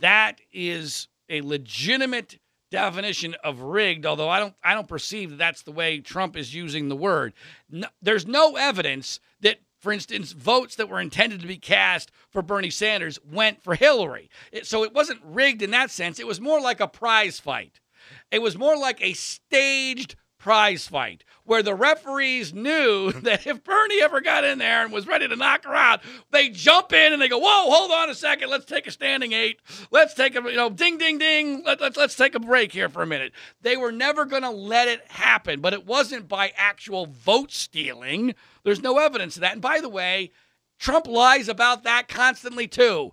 That 0.01 0.41
is 0.53 1.09
a 1.29 1.41
legitimate 1.43 2.39
definition 2.71 3.37
of 3.45 3.61
rigged 3.61 4.05
although 4.05 4.29
i 4.29 4.41
don't 4.41 4.55
i 4.65 4.75
don't 4.75 4.89
perceive 4.89 5.31
that 5.31 5.37
that's 5.37 5.63
the 5.63 5.71
way 5.71 6.01
trump 6.01 6.37
is 6.37 6.53
using 6.53 6.89
the 6.89 6.97
word 6.97 7.33
no, 7.71 7.87
there's 8.03 8.27
no 8.27 8.57
evidence 8.57 9.21
that 9.41 9.61
for 9.85 9.93
instance, 9.93 10.33
votes 10.33 10.77
that 10.77 10.89
were 10.89 10.99
intended 10.99 11.43
to 11.43 11.47
be 11.47 11.59
cast 11.59 12.11
for 12.31 12.41
Bernie 12.41 12.71
Sanders 12.71 13.19
went 13.31 13.63
for 13.63 13.75
Hillary. 13.75 14.31
It, 14.51 14.67
so 14.67 14.83
it 14.83 14.95
wasn't 14.95 15.21
rigged 15.23 15.61
in 15.61 15.73
that 15.73 15.91
sense. 15.91 16.19
It 16.19 16.27
was 16.27 16.41
more 16.41 16.59
like 16.59 16.81
a 16.81 16.89
prize 16.89 17.39
fight. 17.39 17.81
It 18.31 18.41
was 18.41 18.57
more 18.57 18.79
like 18.79 19.03
a 19.03 19.13
staged 19.13 20.17
prize 20.45 20.87
fight 20.87 21.25
where 21.45 21.63
the 21.63 21.75
referees 21.75 22.53
knew 22.53 23.11
that 23.23 23.47
if 23.47 23.65
Bernie 23.65 24.03
ever 24.03 24.21
got 24.21 24.45
in 24.45 24.59
there 24.59 24.85
and 24.85 24.93
was 24.93 25.07
ready 25.07 25.27
to 25.27 25.37
knock 25.37 25.65
her 25.65 25.75
out, 25.75 26.03
they 26.33 26.51
jump 26.51 26.93
in 26.93 27.15
and 27.15 27.23
they 27.23 27.29
go, 27.29 27.39
"Whoa, 27.39 27.71
hold 27.71 27.91
on 27.91 28.11
a 28.11 28.15
second, 28.15 28.51
let's 28.51 28.67
take 28.67 28.87
a 28.87 28.91
standing 28.91 29.33
eight. 29.33 29.59
Let's 29.91 30.13
take 30.13 30.37
a 30.37 30.43
you 30.43 30.57
know, 30.57 30.69
ding, 30.69 30.99
ding, 30.99 31.17
ding. 31.17 31.63
Let, 31.65 31.81
let's 31.81 31.97
let's 31.97 32.15
take 32.15 32.35
a 32.35 32.41
break 32.41 32.73
here 32.73 32.91
for 32.91 33.03
a 33.03 33.07
minute." 33.07 33.33
They 33.63 33.79
were 33.79 33.91
never 33.91 34.27
going 34.27 34.43
to 34.43 34.51
let 34.51 34.87
it 34.87 35.01
happen, 35.09 35.63
but 35.63 35.73
it 35.73 35.87
wasn't 35.87 36.29
by 36.29 36.53
actual 36.57 37.07
vote 37.07 37.51
stealing. 37.51 38.35
There's 38.65 38.83
no 38.83 38.99
evidence 38.99 39.37
of 39.37 39.41
that. 39.41 39.55
And 39.55 39.63
by 39.63 39.81
the 39.81 39.89
way, 39.89 40.31
Trump 40.79 41.07
lies 41.07 41.49
about 41.49 41.85
that 41.85 42.07
constantly 42.07 42.69
too. 42.69 43.13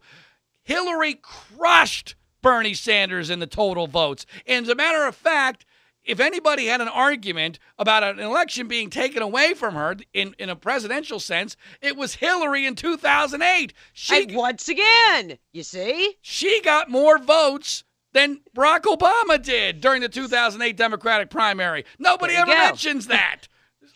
Hillary 0.64 1.14
crushed 1.14 2.16
Bernie 2.42 2.74
Sanders 2.74 3.30
in 3.30 3.40
the 3.40 3.48
total 3.48 3.88
votes. 3.88 4.26
And 4.46 4.66
as 4.66 4.70
a 4.70 4.76
matter 4.76 5.06
of 5.06 5.16
fact, 5.16 5.66
if 6.04 6.20
anybody 6.20 6.66
had 6.66 6.82
an 6.82 6.88
argument 6.88 7.60
about 7.78 8.04
an 8.04 8.20
election 8.20 8.68
being 8.68 8.90
taken 8.90 9.22
away 9.22 9.54
from 9.54 9.76
her 9.76 9.96
in, 10.14 10.36
in 10.40 10.50
a 10.50 10.56
presidential 10.56 11.20
sense, 11.20 11.56
it 11.82 11.96
was 11.96 12.16
Hillary 12.16 12.66
in 12.66 12.76
2008. 12.76 13.74
She 13.94 14.24
and 14.24 14.36
once 14.36 14.68
again, 14.68 15.38
you 15.52 15.64
see, 15.64 16.18
she 16.22 16.62
got 16.62 16.90
more 16.90 17.18
votes 17.18 17.84
than 18.14 18.42
Barack 18.56 18.82
Obama 18.82 19.42
did 19.42 19.82
during 19.82 20.02
the 20.02 20.10
2008 20.10 20.76
Democratic 20.76 21.30
primary. 21.30 21.86
Nobody 22.00 22.36
ever 22.36 22.52
go. 22.52 22.58
mentions 22.58 23.08
that. 23.08 23.48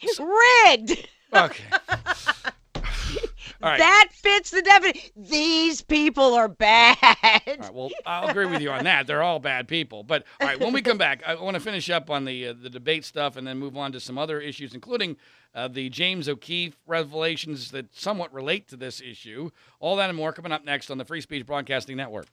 It's 0.01 0.19
rigged. 0.89 1.07
Okay. 1.33 1.63
Right. 3.65 3.79
That 3.79 4.09
fits 4.11 4.51
the 4.51 4.61
definition. 4.61 5.09
These 5.15 5.81
people 5.81 6.35
are 6.35 6.47
bad. 6.47 6.97
All 7.01 7.55
right, 7.57 7.73
well, 7.73 7.89
I'll 8.05 8.29
agree 8.29 8.45
with 8.45 8.61
you 8.61 8.69
on 8.69 8.83
that. 8.83 9.07
They're 9.07 9.23
all 9.23 9.39
bad 9.39 9.67
people. 9.67 10.03
But 10.03 10.23
all 10.39 10.47
right, 10.47 10.59
when 10.59 10.71
we 10.71 10.83
come 10.83 10.99
back, 10.99 11.23
I 11.25 11.33
want 11.33 11.55
to 11.55 11.59
finish 11.59 11.89
up 11.89 12.11
on 12.11 12.25
the 12.25 12.49
uh, 12.49 12.53
the 12.53 12.69
debate 12.69 13.05
stuff 13.05 13.37
and 13.37 13.47
then 13.47 13.57
move 13.57 13.75
on 13.75 13.91
to 13.93 13.99
some 13.99 14.19
other 14.19 14.39
issues, 14.39 14.75
including 14.75 15.17
uh, 15.55 15.67
the 15.67 15.89
James 15.89 16.29
O'Keefe 16.29 16.77
revelations 16.85 17.71
that 17.71 17.95
somewhat 17.95 18.31
relate 18.31 18.67
to 18.67 18.77
this 18.77 19.01
issue. 19.01 19.49
All 19.79 19.95
that 19.95 20.09
and 20.09 20.17
more 20.17 20.31
coming 20.31 20.51
up 20.51 20.63
next 20.63 20.91
on 20.91 20.99
the 20.99 21.05
Free 21.05 21.21
Speech 21.21 21.47
Broadcasting 21.47 21.97
Network. 21.97 22.27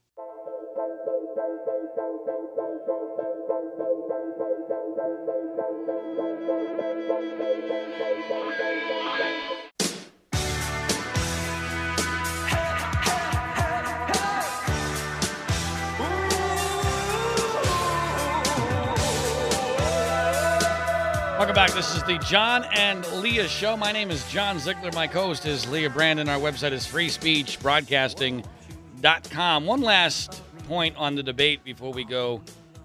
Back. 21.66 21.74
This 21.76 21.94
is 21.94 22.02
the 22.02 22.18
John 22.18 22.64
and 22.72 23.06
Leah 23.22 23.46
Show. 23.46 23.76
My 23.76 23.92
name 23.92 24.10
is 24.10 24.28
John 24.28 24.58
Ziegler. 24.58 24.90
My 24.94 25.06
co 25.06 25.26
host 25.26 25.46
is 25.46 25.70
Leah 25.70 25.90
Brandon. 25.90 26.28
Our 26.28 26.40
website 26.40 26.72
is 26.72 26.84
freespeechbroadcasting.com. 26.84 29.66
One 29.66 29.80
last 29.80 30.42
point 30.66 30.96
on 30.96 31.14
the 31.14 31.22
debate 31.22 31.62
before 31.62 31.92
we 31.92 32.02
go 32.02 32.42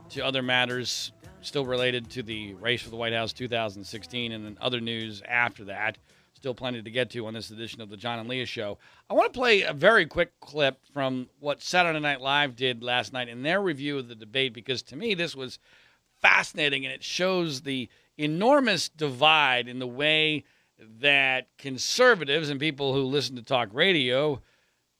to 0.09 0.23
other 0.23 0.43
matters 0.43 1.11
still 1.41 1.65
related 1.65 2.07
to 2.11 2.21
the 2.21 2.53
race 2.55 2.83
for 2.83 2.91
the 2.91 2.95
White 2.95 3.13
House 3.13 3.33
2016 3.33 4.31
and 4.31 4.45
then 4.45 4.55
other 4.61 4.79
news 4.79 5.23
after 5.27 5.63
that. 5.63 5.97
Still 6.33 6.53
plenty 6.53 6.83
to 6.83 6.91
get 6.91 7.09
to 7.11 7.25
on 7.25 7.33
this 7.33 7.49
edition 7.49 7.81
of 7.81 7.89
the 7.89 7.97
John 7.97 8.19
and 8.19 8.29
Leah 8.29 8.45
Show. 8.45 8.77
I 9.09 9.15
want 9.15 9.33
to 9.33 9.39
play 9.39 9.63
a 9.63 9.73
very 9.73 10.05
quick 10.05 10.39
clip 10.39 10.79
from 10.93 11.29
what 11.39 11.63
Saturday 11.63 11.99
Night 11.99 12.21
Live 12.21 12.55
did 12.55 12.83
last 12.83 13.11
night 13.11 13.27
in 13.27 13.41
their 13.41 13.59
review 13.59 13.97
of 13.97 14.07
the 14.07 14.13
debate 14.13 14.53
because 14.53 14.83
to 14.83 14.95
me 14.95 15.15
this 15.15 15.35
was 15.35 15.57
fascinating 16.21 16.85
and 16.85 16.93
it 16.93 17.03
shows 17.03 17.61
the 17.61 17.89
enormous 18.17 18.89
divide 18.89 19.67
in 19.67 19.79
the 19.79 19.87
way 19.87 20.43
that 20.99 21.47
conservatives 21.57 22.49
and 22.49 22.59
people 22.59 22.93
who 22.93 23.03
listen 23.03 23.35
to 23.35 23.41
talk 23.41 23.69
radio 23.71 24.41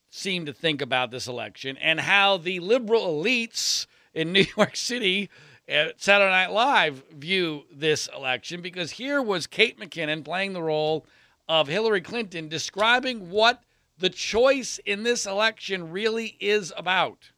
seem 0.10 0.46
to 0.46 0.54
think 0.54 0.82
about 0.82 1.12
this 1.12 1.28
election 1.28 1.78
and 1.78 2.00
how 2.00 2.38
the 2.38 2.60
liberal 2.60 3.08
elites 3.08 3.86
in 4.14 4.32
New 4.34 4.46
York 4.56 4.76
City 4.76 5.30
at 5.68 6.02
Saturday 6.02 6.32
Night 6.32 6.52
Live 6.52 7.04
view 7.12 7.66
this 7.72 8.08
election 8.16 8.62
because 8.62 8.92
here 8.92 9.22
was 9.22 9.48
Kate 9.48 9.80
McKinnon 9.80 10.24
playing 10.24 10.54
the 10.54 10.64
role 10.64 11.06
of 11.50 11.68
Hillary 11.68 12.02
Clinton 12.02 12.48
describing 12.48 13.30
what 13.30 13.64
the 13.98 14.10
choice 14.10 14.80
in 14.86 15.04
this 15.04 15.26
election 15.26 15.92
really 15.92 16.38
is 16.40 16.74
about. 16.78 17.32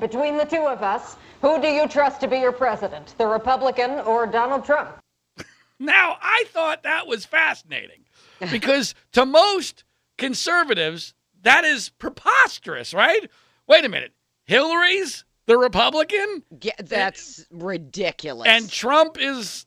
Between 0.00 0.36
the 0.36 0.44
two 0.44 0.66
of 0.66 0.82
us, 0.82 1.16
who 1.40 1.60
do 1.60 1.68
you 1.68 1.86
trust 1.86 2.20
to 2.20 2.28
be 2.28 2.38
your 2.38 2.52
president, 2.52 3.14
the 3.18 3.26
Republican 3.26 4.00
or 4.00 4.26
Donald 4.26 4.64
Trump? 4.64 4.90
now, 5.78 6.16
I 6.20 6.44
thought 6.48 6.82
that 6.82 7.06
was 7.06 7.24
fascinating 7.24 8.04
because 8.50 8.94
to 9.12 9.24
most 9.24 9.84
conservatives, 10.18 11.14
that 11.42 11.64
is 11.64 11.90
preposterous, 11.90 12.92
right? 12.92 13.30
Wait 13.66 13.84
a 13.84 13.88
minute. 13.88 14.12
Hillary's 14.44 15.24
the 15.46 15.56
Republican? 15.56 16.42
Yeah, 16.60 16.72
that's 16.78 17.46
and, 17.50 17.62
ridiculous. 17.62 18.48
And 18.48 18.70
Trump 18.70 19.16
is 19.20 19.66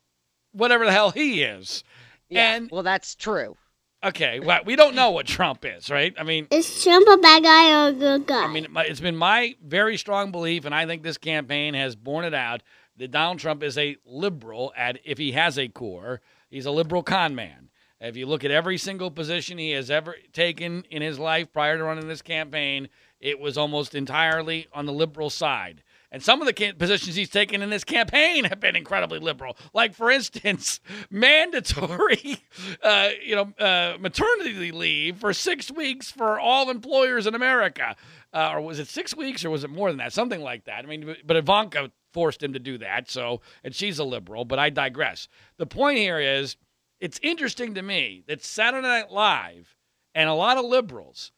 whatever 0.52 0.86
the 0.86 0.92
hell 0.92 1.12
he 1.12 1.44
is. 1.44 1.84
Yeah, 2.30 2.56
and 2.56 2.70
well, 2.72 2.84
that's 2.84 3.16
true. 3.16 3.56
Okay, 4.04 4.40
well, 4.40 4.62
we 4.64 4.76
don't 4.76 4.96
know 4.96 5.10
what 5.10 5.26
Trump 5.26 5.66
is, 5.66 5.90
right? 5.90 6.14
I 6.20 6.24
mean, 6.24 6.48
is 6.52 6.84
Trump 6.84 7.08
a 7.08 7.18
bad 7.18 7.44
guy 7.44 7.72
or 7.86 7.88
a 7.90 7.94
good 7.94 8.28
guy? 8.28 8.44
I 8.44 8.48
mean, 8.48 8.68
it's 8.76 9.00
been 9.00 9.16
my 9.16 9.56
very 9.64 9.98
strong 9.98 10.32
belief, 10.32 10.66
and 10.66 10.76
I 10.76 10.86
think 10.86 11.02
this 11.02 11.18
campaign 11.18 11.74
has 11.74 11.96
borne 11.96 12.24
it 12.24 12.34
out 12.34 12.62
that 12.98 13.10
Donald 13.10 13.40
Trump 13.40 13.64
is 13.64 13.76
a 13.78 13.98
liberal. 14.06 14.72
At 14.78 15.00
if 15.04 15.18
he 15.18 15.32
has 15.32 15.58
a 15.58 15.68
core, 15.68 16.22
he's 16.50 16.68
a 16.68 16.72
liberal 16.72 17.02
con 17.02 17.34
man. 17.34 17.70
If 18.00 18.16
you 18.16 18.28
look 18.28 18.44
at 18.44 18.52
every 18.52 18.78
single 18.78 19.10
position 19.10 19.58
he 19.58 19.72
has 19.72 19.90
ever 19.90 20.16
taken 20.32 20.84
in 20.92 21.02
his 21.02 21.18
life 21.18 21.52
prior 21.52 21.80
to 21.80 21.84
running 21.84 22.08
this 22.08 22.22
campaign, 22.22 22.90
it 23.20 23.40
was 23.40 23.58
almost 23.58 23.96
entirely 23.96 24.68
on 24.72 24.86
the 24.86 24.94
liberal 24.94 25.32
side. 25.32 25.82
And 26.12 26.24
some 26.24 26.42
of 26.42 26.48
the 26.48 26.72
positions 26.74 27.16
he's 27.16 27.30
taken 27.30 27.62
in 27.62 27.70
this 27.70 27.84
campaign 27.84 28.46
have 28.46 28.62
been 28.62 28.78
incredibly 28.78 29.20
liberal. 29.20 29.58
Like, 29.74 29.94
for 29.94 30.10
instance, 30.10 30.80
mandatory, 31.10 32.42
uh, 32.84 33.10
you 33.24 33.36
know, 33.36 33.54
uh, 33.60 33.98
maternity 34.00 34.72
leave 34.72 35.18
for 35.18 35.34
six 35.34 35.70
weeks 35.70 36.10
for 36.10 36.40
all 36.40 36.70
employers 36.70 37.28
in 37.28 37.36
America. 37.36 37.96
Uh, 38.34 38.52
or 38.54 38.62
was 38.62 38.80
it 38.80 38.88
six 38.88 39.16
weeks, 39.16 39.44
or 39.44 39.50
was 39.50 39.64
it 39.64 39.70
more 39.70 39.90
than 39.90 39.98
that? 39.98 40.14
Something 40.14 40.42
like 40.42 40.66
that. 40.66 40.86
I 40.86 40.88
mean, 40.88 41.16
but 41.26 41.38
Ivanka 41.38 41.92
forced 42.14 42.42
him 42.42 42.54
to 42.54 42.60
do 42.60 42.78
that. 42.78 43.10
So, 43.10 43.42
and 43.64 43.76
she's 43.76 44.00
a 44.00 44.04
liberal. 44.04 44.46
But 44.46 44.60
I 44.60 44.70
digress. 44.70 45.28
The 45.58 45.66
point 45.66 45.98
here 45.98 46.20
is, 46.20 46.56
it's 47.00 47.20
interesting 47.22 47.76
to 47.76 47.82
me 47.82 48.24
that 48.28 48.44
Saturday 48.44 48.88
Night 48.88 49.12
Live 49.12 49.76
and 50.16 50.30
a 50.30 50.34
lot 50.34 50.58
of 50.58 50.66
liberals 50.66 51.32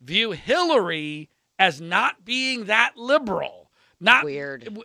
view 0.00 0.32
Hillary 0.32 1.30
as 1.58 1.80
not 1.80 2.24
being 2.24 2.64
that 2.64 2.96
liberal. 2.96 3.61
Not 4.02 4.24
Weird. 4.24 4.78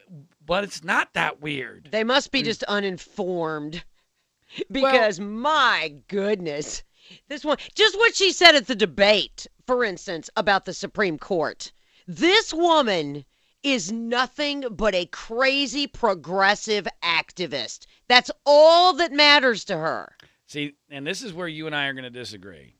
but 0.45 0.63
it's 0.63 0.83
not 0.83 1.13
that 1.15 1.41
weird. 1.41 1.89
They 1.91 2.03
must 2.03 2.31
be 2.31 2.41
mm. 2.41 2.45
just 2.45 2.63
uninformed. 2.63 3.83
Because 4.71 5.19
my 5.19 5.93
goodness. 6.07 6.81
This 7.27 7.43
one 7.43 7.57
just 7.75 7.97
what 7.97 8.15
she 8.15 8.31
said 8.31 8.55
at 8.55 8.67
the 8.67 8.75
debate, 8.75 9.45
for 9.65 9.83
instance, 9.83 10.29
about 10.37 10.63
the 10.63 10.73
Supreme 10.73 11.19
Court. 11.19 11.73
This 12.07 12.53
woman 12.53 13.25
is 13.61 13.91
nothing 13.91 14.63
but 14.71 14.95
a 14.95 15.05
crazy 15.07 15.85
progressive 15.85 16.87
activist. 17.03 17.87
That's 18.07 18.31
all 18.45 18.93
that 18.93 19.11
matters 19.11 19.65
to 19.65 19.77
her. 19.77 20.15
See, 20.45 20.75
and 20.89 21.05
this 21.05 21.21
is 21.21 21.33
where 21.33 21.49
you 21.49 21.67
and 21.67 21.75
I 21.75 21.87
are 21.87 21.93
going 21.93 22.03
to 22.03 22.09
disagree. 22.09 22.75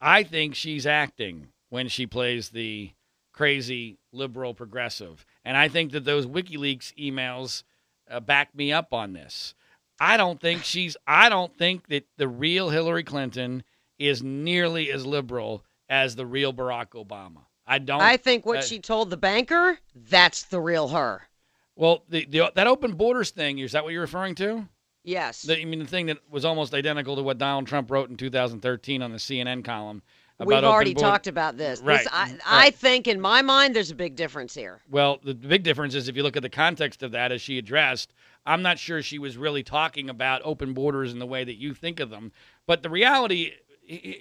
I 0.00 0.22
think 0.22 0.54
she's 0.54 0.86
acting 0.86 1.48
when 1.68 1.88
she 1.88 2.06
plays 2.06 2.48
the 2.48 2.92
crazy 3.32 3.98
liberal 4.10 4.54
progressive. 4.54 5.26
And 5.44 5.56
I 5.56 5.68
think 5.68 5.92
that 5.92 6.04
those 6.04 6.26
WikiLeaks 6.26 6.94
emails 6.94 7.62
uh, 8.10 8.20
back 8.20 8.54
me 8.54 8.72
up 8.72 8.92
on 8.92 9.12
this. 9.12 9.54
I 10.00 10.16
don't 10.16 10.40
think 10.40 10.64
she's 10.64 10.96
I 11.06 11.28
don't 11.28 11.56
think 11.56 11.88
that 11.88 12.06
the 12.16 12.28
real 12.28 12.70
Hillary 12.70 13.04
Clinton 13.04 13.62
is 13.98 14.22
nearly 14.22 14.90
as 14.90 15.06
liberal 15.06 15.64
as 15.88 16.16
the 16.16 16.26
real 16.26 16.52
Barack 16.52 16.90
Obama. 16.90 17.42
I 17.66 17.78
don't 17.78 18.00
I 18.00 18.16
think 18.16 18.44
what 18.44 18.58
uh, 18.58 18.62
she 18.62 18.80
told 18.80 19.10
the 19.10 19.16
banker, 19.16 19.78
that's 19.94 20.44
the 20.44 20.60
real 20.60 20.88
her. 20.88 21.22
Well, 21.76 22.04
the, 22.08 22.26
the 22.26 22.52
that 22.54 22.66
open 22.66 22.94
borders 22.94 23.30
thing, 23.30 23.58
is 23.58 23.72
that 23.72 23.84
what 23.84 23.92
you're 23.92 24.02
referring 24.02 24.34
to? 24.36 24.68
Yes. 25.04 25.42
The, 25.42 25.60
I 25.60 25.64
mean, 25.64 25.80
the 25.80 25.86
thing 25.86 26.06
that 26.06 26.18
was 26.30 26.44
almost 26.44 26.72
identical 26.72 27.16
to 27.16 27.22
what 27.22 27.38
Donald 27.38 27.66
Trump 27.66 27.90
wrote 27.90 28.08
in 28.08 28.16
2013 28.16 29.02
on 29.02 29.12
the 29.12 29.18
CNN 29.18 29.64
column. 29.64 30.02
We've 30.40 30.64
already 30.64 30.94
talked 30.94 31.26
about 31.26 31.56
this. 31.56 31.80
Right. 31.80 31.98
This- 31.98 32.08
mm-hmm. 32.08 32.16
I, 32.16 32.30
Right. 32.32 32.40
I 32.44 32.70
think 32.70 33.06
in 33.06 33.20
my 33.20 33.42
mind 33.42 33.74
there's 33.74 33.90
a 33.90 33.94
big 33.94 34.16
difference 34.16 34.54
here. 34.54 34.80
Well, 34.90 35.20
the 35.22 35.34
big 35.34 35.62
difference 35.62 35.94
is 35.94 36.08
if 36.08 36.16
you 36.16 36.22
look 36.22 36.36
at 36.36 36.42
the 36.42 36.48
context 36.48 37.02
of 37.02 37.12
that 37.12 37.30
as 37.32 37.40
she 37.40 37.58
addressed, 37.58 38.12
I'm 38.44 38.62
not 38.62 38.78
sure 38.78 39.00
she 39.02 39.18
was 39.18 39.36
really 39.36 39.62
talking 39.62 40.10
about 40.10 40.42
open 40.44 40.74
borders 40.74 41.12
in 41.12 41.18
the 41.18 41.26
way 41.26 41.44
that 41.44 41.54
you 41.54 41.72
think 41.72 42.00
of 42.00 42.10
them. 42.10 42.32
But 42.66 42.82
the 42.82 42.90
reality, 42.90 43.52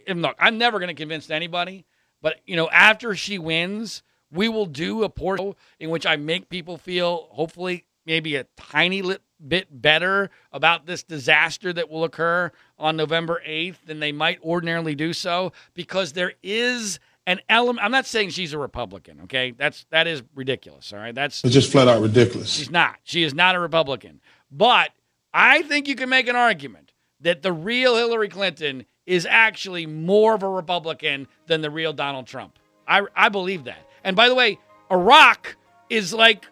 look, 0.08 0.36
I'm 0.39 0.58
never 0.58 0.79
going 0.79 0.89
to 0.89 0.93
convince 0.93 1.29
anybody, 1.29 1.86
but 2.22 2.39
you 2.46 2.55
know, 2.55 2.70
after 2.70 3.15
she 3.15 3.38
wins, 3.39 4.03
we 4.32 4.50
will 4.50 4.65
do 4.65 5.03
a 5.03 5.10
portal 5.10 5.58
in 5.79 5.89
which 5.89 6.05
I 6.05 6.15
make 6.15 6.50
people 6.50 6.77
feel 6.77 7.27
hopefully 7.32 7.86
maybe 8.05 8.36
a 8.36 8.46
tiny 8.55 9.01
li- 9.01 9.17
bit 9.47 9.67
better 9.81 10.29
about 10.51 10.85
this 10.85 11.03
disaster 11.03 11.73
that 11.73 11.89
will 11.89 12.03
occur 12.03 12.51
on 12.77 12.95
November 12.95 13.41
8th 13.47 13.85
than 13.85 14.00
they 14.00 14.12
might 14.12 14.41
ordinarily 14.43 14.95
do 14.95 15.13
so 15.13 15.51
because 15.73 16.13
there 16.13 16.33
is 16.41 17.00
an 17.25 17.39
element 17.50 17.83
I'm 17.83 17.91
not 17.91 18.05
saying 18.05 18.29
she's 18.29 18.53
a 18.53 18.57
Republican, 18.57 19.21
okay? 19.23 19.51
That's 19.51 19.85
that 19.91 20.07
is 20.07 20.23
ridiculous, 20.35 20.91
all 20.91 21.00
right? 21.00 21.15
That's 21.15 21.43
It's 21.43 21.53
just 21.53 21.71
flat 21.71 21.88
out 21.88 22.01
ridiculous. 22.01 22.51
She's 22.51 22.71
not. 22.71 22.95
She 23.03 23.23
is 23.23 23.33
not 23.33 23.55
a 23.55 23.59
Republican. 23.59 24.19
But 24.51 24.91
I 25.33 25.62
think 25.63 25.88
you 25.88 25.95
can 25.95 26.09
make 26.09 26.27
an 26.27 26.35
argument 26.35 26.91
that 27.21 27.41
the 27.41 27.53
real 27.53 27.95
Hillary 27.95 28.29
Clinton 28.29 28.85
is 29.05 29.25
actually 29.29 29.85
more 29.85 30.35
of 30.35 30.43
a 30.43 30.50
Republican 30.50 31.27
than 31.47 31.62
the 31.62 31.69
real 31.69 31.93
Donald 31.93 32.27
Trump. 32.27 32.59
I, 32.88 33.03
I 33.15 33.29
believe 33.29 33.63
that. 33.65 33.88
And 34.03 34.15
by 34.15 34.29
the 34.29 34.35
way, 34.35 34.59
Iraq 34.91 35.55
is 35.89 36.13
like 36.13 36.45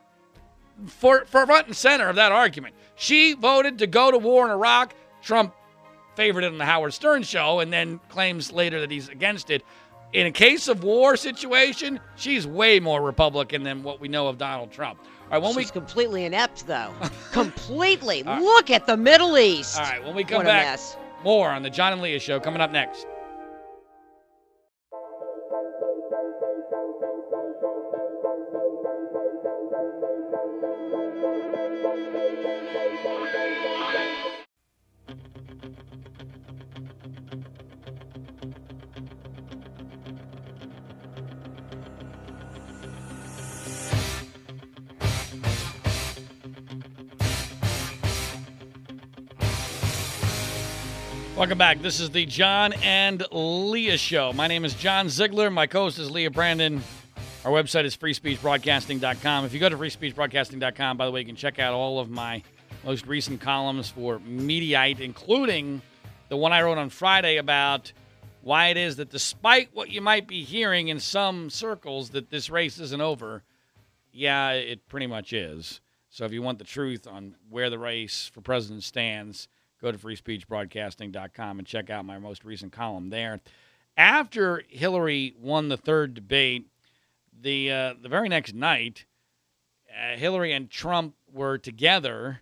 for, 0.88 1.26
for 1.26 1.46
front 1.46 1.68
and 1.68 1.76
center 1.76 2.10
of 2.10 2.16
that 2.16 2.32
argument. 2.32 2.76
She 2.96 3.34
voted 3.34 3.80
to 3.80 3.88
go 3.88 4.12
to 4.12 4.18
war 4.18 4.46
in 4.46 4.52
Iraq. 4.52 4.94
Trump 5.22 5.54
favored 6.16 6.44
it 6.44 6.52
on 6.52 6.58
the 6.58 6.66
Howard 6.66 6.94
Stern 6.94 7.24
show 7.24 7.60
and 7.60 7.72
then 7.72 8.00
claims 8.10 8.52
later 8.52 8.80
that 8.82 8.92
he's 8.92 9.10
against 9.10 9.50
it. 9.50 9.64
In 10.14 10.28
a 10.28 10.32
case 10.32 10.68
of 10.68 10.84
war 10.84 11.16
situation, 11.16 12.00
she's 12.18 12.46
way 12.46 12.80
more 12.80 13.02
Republican 13.02 13.64
than 13.64 13.82
what 13.82 14.02
we 14.02 14.10
know 14.10 14.28
of 14.28 14.38
Donald 14.38 14.72
Trump. 14.72 15.00
All 15.00 15.30
right, 15.32 15.42
when 15.42 15.56
we 15.56 15.64
completely 15.64 16.26
inept, 16.26 16.68
though. 16.68 16.94
completely. 17.32 18.22
Look 18.24 18.70
at 18.70 18.86
the 18.86 18.98
Middle 18.98 19.38
East. 19.38 19.78
All 19.78 19.86
right, 19.86 20.04
when 20.04 20.14
we 20.14 20.26
come 20.26 20.40
what 20.40 20.48
back, 20.48 20.80
more 21.24 21.50
on 21.50 21.64
the 21.64 21.70
John 21.70 21.94
and 21.94 22.02
Leah 22.02 22.20
show 22.20 22.40
coming 22.40 22.60
up 22.60 22.72
next. 22.72 23.08
Welcome 51.52 51.58
back. 51.58 51.82
This 51.82 52.00
is 52.00 52.10
the 52.12 52.26
John 52.26 52.72
and 52.82 53.26
Leah 53.30 53.98
Show. 53.98 54.32
My 54.32 54.48
name 54.48 54.64
is 54.64 54.74
John 54.74 55.10
Ziegler. 55.10 55.50
My 55.50 55.68
co 55.68 55.82
host 55.82 56.00
is 56.00 56.10
Leah 56.10 56.32
Brandon. 56.32 56.82
Our 57.44 57.52
website 57.52 57.84
is 57.84 57.98
freespeechbroadcasting.com. 57.98 59.44
If 59.44 59.54
you 59.54 59.60
go 59.60 59.68
to 59.68 59.76
freespeechbroadcasting.com, 59.76 60.96
by 60.96 61.06
the 61.06 61.12
way, 61.12 61.20
you 61.20 61.26
can 61.26 61.36
check 61.36 61.60
out 61.60 61.74
all 61.74 62.00
of 62.00 62.10
my 62.10 62.42
most 62.86 63.06
recent 63.06 63.42
columns 63.42 63.90
for 63.90 64.20
Mediaite, 64.20 65.02
including 65.02 65.82
the 66.30 66.38
one 66.38 66.54
I 66.54 66.62
wrote 66.62 66.78
on 66.78 66.90
Friday 66.90 67.36
about 67.36 67.92
why 68.44 68.68
it 68.68 68.78
is 68.78 68.96
that 68.96 69.10
despite 69.10 69.72
what 69.74 69.90
you 69.90 70.00
might 70.00 70.30
be 70.30 70.46
hearing 70.46 70.88
in 70.88 71.02
some 71.02 71.50
circles 71.50 72.12
that 72.12 72.30
this 72.30 72.50
race 72.50 72.80
isn't 72.80 73.02
over, 73.02 73.44
yeah, 74.14 74.52
it 74.52 74.88
pretty 74.88 75.08
much 75.08 75.34
is. 75.34 75.82
So 76.12 76.24
if 76.24 76.32
you 76.32 76.42
want 76.42 76.60
the 76.60 76.64
truth 76.64 77.08
on 77.08 77.36
where 77.50 77.70
the 77.70 77.78
race 77.78 78.32
for 78.34 78.40
president 78.40 78.84
stands, 78.84 79.50
go 79.82 79.92
to 79.92 79.98
freespeechbroadcasting.com 79.98 81.60
and 81.60 81.68
check 81.68 81.90
out 81.90 82.06
my 82.06 82.20
most 82.20 82.46
recent 82.46 82.72
column 82.72 83.10
there. 83.10 83.40
After 83.98 84.64
Hillary 84.70 85.36
won 85.40 85.70
the 85.70 85.78
third 85.78 86.14
debate, 86.14 86.68
the 87.40 87.72
uh, 87.72 87.94
the 88.02 88.10
very 88.10 88.30
next 88.30 88.54
night, 88.54 89.06
uh, 89.90 90.16
Hillary 90.16 90.54
and 90.54 90.70
Trump 90.70 91.16
were 91.32 91.58
together 91.58 92.42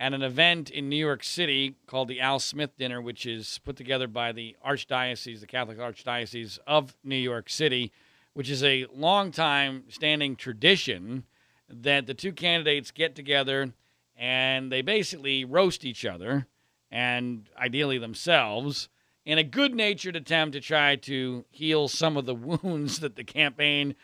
at 0.00 0.14
an 0.14 0.22
event 0.22 0.70
in 0.70 0.88
New 0.88 0.96
York 0.96 1.24
City 1.24 1.74
called 1.86 2.08
the 2.08 2.20
Al 2.20 2.38
Smith 2.38 2.76
Dinner, 2.78 3.00
which 3.00 3.26
is 3.26 3.60
put 3.64 3.76
together 3.76 4.06
by 4.06 4.32
the 4.32 4.56
Archdiocese, 4.64 5.40
the 5.40 5.46
Catholic 5.46 5.78
Archdiocese 5.78 6.58
of 6.66 6.96
New 7.02 7.16
York 7.16 7.50
City, 7.50 7.92
which 8.32 8.48
is 8.48 8.62
a 8.62 8.86
long 8.94 9.32
time 9.32 9.84
standing 9.88 10.36
tradition 10.36 11.24
that 11.68 12.06
the 12.06 12.14
two 12.14 12.32
candidates 12.32 12.92
get 12.92 13.14
together 13.16 13.72
and 14.16 14.70
they 14.70 14.82
basically 14.82 15.44
roast 15.44 15.84
each 15.84 16.04
other 16.04 16.46
and 16.90 17.48
ideally 17.58 17.98
themselves 17.98 18.88
in 19.24 19.38
a 19.38 19.44
good 19.44 19.74
natured 19.74 20.16
attempt 20.16 20.54
to 20.54 20.60
try 20.60 20.96
to 20.96 21.44
heal 21.50 21.88
some 21.88 22.16
of 22.16 22.24
the 22.26 22.34
wounds 22.62 23.00
that 23.00 23.16
the 23.16 23.24
campaign 23.24 23.94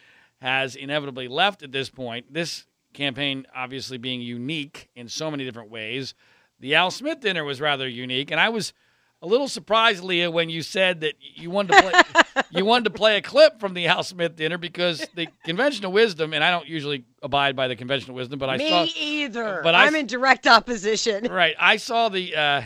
has 0.40 0.76
inevitably 0.76 1.28
left 1.28 1.62
at 1.62 1.72
this 1.72 1.88
point. 1.88 2.32
This 2.32 2.66
campaign 2.92 3.46
obviously 3.54 3.96
being 3.98 4.20
unique 4.20 4.88
in 4.94 5.08
so 5.08 5.30
many 5.30 5.44
different 5.44 5.70
ways. 5.70 6.14
The 6.60 6.74
Al 6.74 6.90
Smith 6.90 7.20
dinner 7.20 7.44
was 7.44 7.60
rather 7.60 7.88
unique, 7.88 8.30
and 8.30 8.38
I 8.40 8.50
was 8.50 8.72
a 9.22 9.26
little 9.26 9.48
surprised, 9.48 10.04
Leah, 10.04 10.30
when 10.30 10.50
you 10.50 10.60
said 10.62 11.00
that 11.00 11.14
you 11.18 11.50
wanted 11.50 11.72
to 11.72 11.82
play 11.82 12.42
you 12.50 12.64
wanted 12.64 12.84
to 12.84 12.90
play 12.90 13.16
a 13.16 13.22
clip 13.22 13.58
from 13.58 13.72
the 13.72 13.86
Al 13.86 14.02
Smith 14.02 14.36
dinner 14.36 14.58
because 14.58 15.06
the 15.14 15.28
conventional 15.44 15.90
wisdom, 15.92 16.34
and 16.34 16.44
I 16.44 16.50
don't 16.50 16.68
usually 16.68 17.04
abide 17.22 17.56
by 17.56 17.66
the 17.68 17.76
conventional 17.76 18.14
wisdom, 18.16 18.38
but 18.38 18.50
I 18.50 18.58
saw 18.58 18.82
Me 18.82 18.88
saw 18.90 19.00
either. 19.00 19.60
but 19.62 19.74
I 19.74 19.86
I'm 19.86 19.94
in 19.94 20.06
direct 20.06 20.46
opposition. 20.46 21.26
right. 21.30 21.54
I 21.58 21.78
saw 21.78 22.10
the 22.10 22.36
uh, 22.36 22.62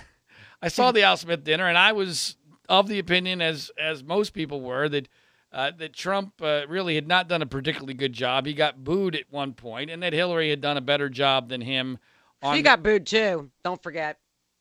I 0.60 0.68
saw 0.68 0.92
the 0.92 1.02
Al 1.02 1.16
Smith 1.16 1.44
dinner, 1.44 1.66
and 1.66 1.78
I 1.78 1.92
was 1.92 2.36
of 2.68 2.88
the 2.88 2.98
opinion, 2.98 3.40
as 3.40 3.70
as 3.78 4.02
most 4.02 4.32
people 4.32 4.60
were, 4.60 4.88
that 4.88 5.08
uh, 5.52 5.70
that 5.78 5.92
Trump 5.94 6.40
uh, 6.42 6.62
really 6.68 6.94
had 6.94 7.06
not 7.06 7.28
done 7.28 7.42
a 7.42 7.46
particularly 7.46 7.94
good 7.94 8.12
job. 8.12 8.46
He 8.46 8.54
got 8.54 8.82
booed 8.84 9.14
at 9.14 9.24
one 9.30 9.54
point, 9.54 9.90
and 9.90 10.02
that 10.02 10.12
Hillary 10.12 10.50
had 10.50 10.60
done 10.60 10.76
a 10.76 10.82
better 10.82 11.08
job 11.08 11.48
than 11.48 11.60
him. 11.60 11.98
On 12.42 12.54
She 12.54 12.62
got 12.62 12.82
booed 12.82 13.06
too. 13.06 13.50
Don't 13.64 13.82
forget. 13.82 14.18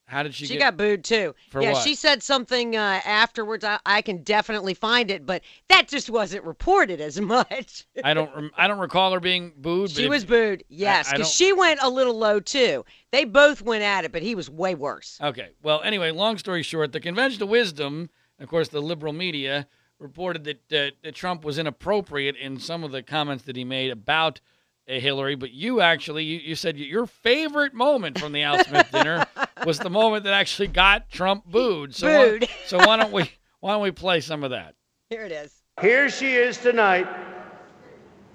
How 0.07 0.23
did 0.23 0.33
she, 0.33 0.45
She, 0.45 0.53
get? 0.53 0.59
got 0.59 0.77
booed 0.77 1.03
too. 1.03 1.35
Yeah, 1.53 1.73
what? 1.73 1.83
she 1.83 1.93
said 1.93 2.23
something 2.23 2.75
uh, 2.77 3.01
afterwards. 3.05 3.63
I, 3.65 3.77
I 3.85 4.01
can 4.01 4.23
definitely 4.23 4.73
find 4.73 5.11
it, 5.11 5.25
but 5.25 5.43
that 5.67 5.89
just 5.89 6.09
wasn't 6.09 6.45
reported 6.45 7.01
as 7.01 7.19
much. 7.21 7.85
I 8.03 8.13
don't 8.13 8.33
rem- 8.33 8.51
I 8.57 8.67
don't 8.67 8.79
recall 8.79 9.11
her 9.11 9.19
being 9.19 9.51
booed. 9.57 9.89
but 9.89 9.97
she 9.97 10.05
if- 10.05 10.09
was 10.09 10.23
booed, 10.25 10.63
yes, 10.69 11.11
because 11.11 11.31
she 11.31 11.51
went 11.53 11.79
a 11.83 11.89
little 11.89 12.17
low 12.17 12.39
too. 12.39 12.85
They 13.11 13.25
both 13.25 13.61
went 13.61 13.83
at 13.83 14.05
it, 14.05 14.11
but 14.11 14.21
he 14.21 14.33
was 14.33 14.49
way 14.49 14.75
worse. 14.75 15.19
Okay. 15.21 15.49
Well, 15.61 15.81
anyway, 15.83 16.11
long 16.11 16.37
story 16.37 16.63
short, 16.63 16.93
the 16.93 16.99
conventional 17.01 17.49
wisdom, 17.49 18.09
of 18.39 18.47
course, 18.47 18.69
the 18.69 18.81
liberal 18.81 19.13
media 19.13 19.67
reported 19.99 20.43
that, 20.45 20.71
uh, 20.71 20.91
that 21.03 21.15
Trump 21.15 21.43
was 21.43 21.57
inappropriate 21.57 22.35
in 22.37 22.59
some 22.59 22.83
of 22.83 22.91
the 22.91 23.01
comments 23.03 23.43
that 23.45 23.55
he 23.55 23.63
made 23.65 23.91
about 23.91 24.39
Hillary. 24.87 25.35
But 25.35 25.51
you 25.51 25.81
actually, 25.81 26.23
you, 26.23 26.39
you 26.39 26.55
said 26.55 26.77
your 26.77 27.05
favorite 27.05 27.73
moment 27.73 28.19
from 28.19 28.31
the 28.31 28.43
Al 28.43 28.63
Smith 28.63 28.87
dinner 28.91 29.25
was 29.65 29.79
the 29.79 29.89
moment 29.89 30.23
that 30.23 30.33
actually 30.33 30.67
got 30.67 31.09
Trump 31.09 31.45
booed. 31.45 31.93
So 31.93 32.07
why- 32.07 32.29
Booed. 32.29 32.49
so 32.65 32.77
why 32.77 32.97
don't 32.97 33.11
we 33.11 33.31
why 33.59 33.73
don't 33.73 33.83
we 33.83 33.91
play 33.91 34.21
some 34.21 34.43
of 34.43 34.51
that? 34.51 34.75
Here 35.09 35.23
it 35.23 35.31
is. 35.31 35.53
Here 35.81 36.09
she 36.09 36.33
is 36.33 36.57
tonight 36.57 37.07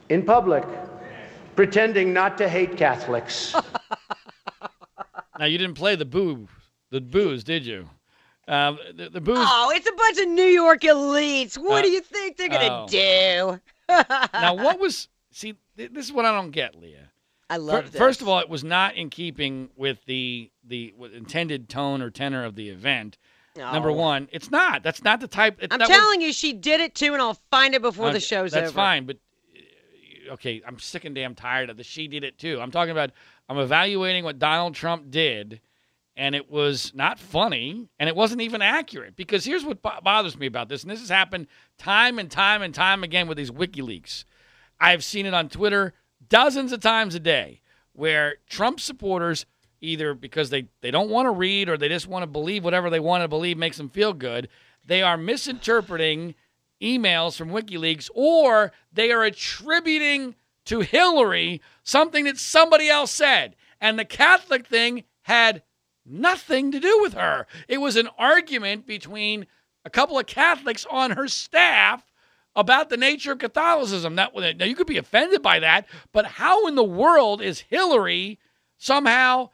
in 0.09 0.23
public 0.23 0.65
pretending 1.57 2.13
not 2.13 2.39
to 2.39 2.49
hate 2.49 2.77
Catholics. 2.77 3.55
now, 5.39 5.47
you 5.47 5.59
didn't 5.59 5.75
play 5.75 5.97
the 5.97 6.05
boo, 6.05 6.49
the 6.91 7.01
boos, 7.01 7.45
did 7.45 7.67
you? 7.67 7.89
Um, 8.49 8.79
the, 8.95 9.09
the 9.09 9.21
boos. 9.21 9.39
Oh, 9.39 9.73
it's 9.75 9.89
a 9.89 9.93
bunch 9.93 10.19
of 10.19 10.29
New 10.29 10.43
York 10.43 10.81
elites. 10.83 11.57
What 11.57 11.81
uh, 11.81 11.83
do 11.83 11.91
you 11.91 12.01
think 12.01 12.37
they're 12.37 12.49
going 12.49 12.61
to 12.61 12.73
oh. 12.73 12.87
do? 12.89 13.61
now, 14.33 14.55
what 14.55 14.79
was. 14.79 15.09
See, 15.31 15.55
this 15.77 16.07
is 16.07 16.13
what 16.13 16.25
I 16.25 16.33
don't 16.33 16.51
get, 16.51 16.75
Leah. 16.75 17.11
I 17.51 17.57
love 17.59 17.93
this. 17.93 17.99
First 17.99 18.23
of 18.23 18.29
all, 18.29 18.39
it 18.39 18.49
was 18.49 18.65
not 18.65 18.95
in 18.97 19.11
keeping 19.11 19.69
with 19.77 20.05
the 20.07 20.51
the 20.65 20.95
intended 21.15 21.69
tone 21.69 22.01
or 22.01 22.11
tenor 22.11 22.45
of 22.45 22.55
the 22.55 22.71
event. 22.71 23.19
Number 23.55 23.93
one, 23.93 24.29
it's 24.33 24.51
not. 24.51 24.83
That's 24.83 25.05
not 25.05 25.21
the 25.21 25.29
type. 25.29 25.59
I'm 25.71 25.79
telling 25.79 26.21
was, 26.21 26.27
you, 26.27 26.33
she 26.33 26.55
did 26.55 26.81
it 26.81 26.95
too, 26.95 27.13
and 27.13 27.21
I'll 27.21 27.39
find 27.51 27.75
it 27.75 27.83
before 27.83 28.07
okay, 28.07 28.15
the 28.15 28.21
show's 28.21 28.53
that's 28.53 28.57
over. 28.57 28.67
That's 28.69 28.75
fine, 28.75 29.05
but 29.05 29.19
uh, 30.31 30.33
okay, 30.33 30.63
I'm 30.67 30.79
sick 30.79 31.05
and 31.05 31.15
damn 31.15 31.35
tired 31.35 31.69
of 31.69 31.77
the 31.77 31.85
she 31.85 32.09
did 32.09 32.25
it 32.25 32.39
too. 32.39 32.59
I'm 32.59 32.71
talking 32.71 32.93
about 32.93 33.11
I'm 33.51 33.59
evaluating 33.59 34.25
what 34.25 34.39
Donald 34.39 34.75
Trump 34.75 35.11
did, 35.11 35.61
and 36.17 36.35
it 36.35 36.51
was 36.51 36.93
not 36.95 37.19
funny, 37.19 37.91
and 37.99 38.09
it 38.09 38.17
wasn't 38.17 38.41
even 38.41 38.63
accurate. 38.63 39.17
Because 39.17 39.45
here's 39.45 39.65
what 39.65 39.83
bothers 39.83 40.39
me 40.39 40.47
about 40.47 40.71
this, 40.71 40.83
and 40.83 40.91
this 40.91 41.01
has 41.01 41.11
happened 41.11 41.47
time 41.77 42.19
and 42.19 42.31
time 42.31 42.63
and 42.63 42.75
time 42.75 43.05
again 43.05 43.27
with 43.29 43.37
these 43.37 43.51
WikiLeaks. 43.51 44.25
I've 44.83 45.05
seen 45.05 45.27
it 45.27 45.33
on 45.33 45.49
Twitter 45.49 45.95
dozens 46.29 46.73
of 46.73 46.81
times 46.81 47.15
a 47.15 47.21
day 47.21 47.61
where 47.93 48.35
Trump 48.51 48.81
supporters 48.81 49.47
either 49.81 50.13
because 50.13 50.51
they, 50.51 50.67
they 50.81 50.91
don't 50.91 51.09
want 51.09 51.27
to 51.27 51.31
read 51.31 51.69
or 51.69 51.77
they 51.77 51.89
just 51.89 52.09
want 52.09 52.25
to 52.25 52.27
believe 52.27 52.65
whatever 52.65 52.91
they 52.91 53.01
want 53.01 53.23
to 53.23 53.29
believe 53.29 53.57
makes 53.57 53.77
them 53.77 53.89
feel 53.89 54.13
good. 54.13 54.49
They 54.85 55.01
are 55.01 55.17
misinterpreting 55.17 56.35
emails 56.83 57.37
from 57.37 57.51
WikiLeaks 57.51 58.11
or 58.13 58.73
they 58.93 59.13
are 59.13 59.23
attributing 59.23 60.35
to 60.65 60.81
Hillary 60.81 61.61
something 61.85 62.25
that 62.25 62.39
somebody 62.39 62.89
else 62.89 63.13
said. 63.13 63.55
And 63.81 63.99
the 63.99 64.05
Catholic 64.05 64.67
thing 64.67 65.05
had 65.23 65.63
nothing 66.05 66.73
to 66.73 66.81
do 66.81 67.01
with 67.01 67.15
her. 67.15 67.47
It 67.69 67.79
was 67.79 67.95
an 67.95 68.09
argument 68.19 68.87
between 68.87 69.47
a 69.85 69.91
couple 69.91 70.19
of 70.19 70.27
Catholics 70.27 70.85
on 70.91 71.13
her 71.13 71.29
staff 71.29 72.03
about 72.55 72.91
the 72.91 72.97
nature 72.97 73.33
of 73.33 73.39
Catholicism. 73.39 74.17
That 74.17 74.35
now 74.35 74.65
you 74.65 74.75
could 74.75 74.87
be 74.87 74.99
offended 74.99 75.43
by 75.43 75.59
that, 75.61 75.87
but 76.13 76.27
how 76.27 76.67
in 76.67 76.75
the 76.75 76.85
world 76.85 77.41
is 77.43 77.61
Hillary 77.61 78.39
somehow 78.79 79.51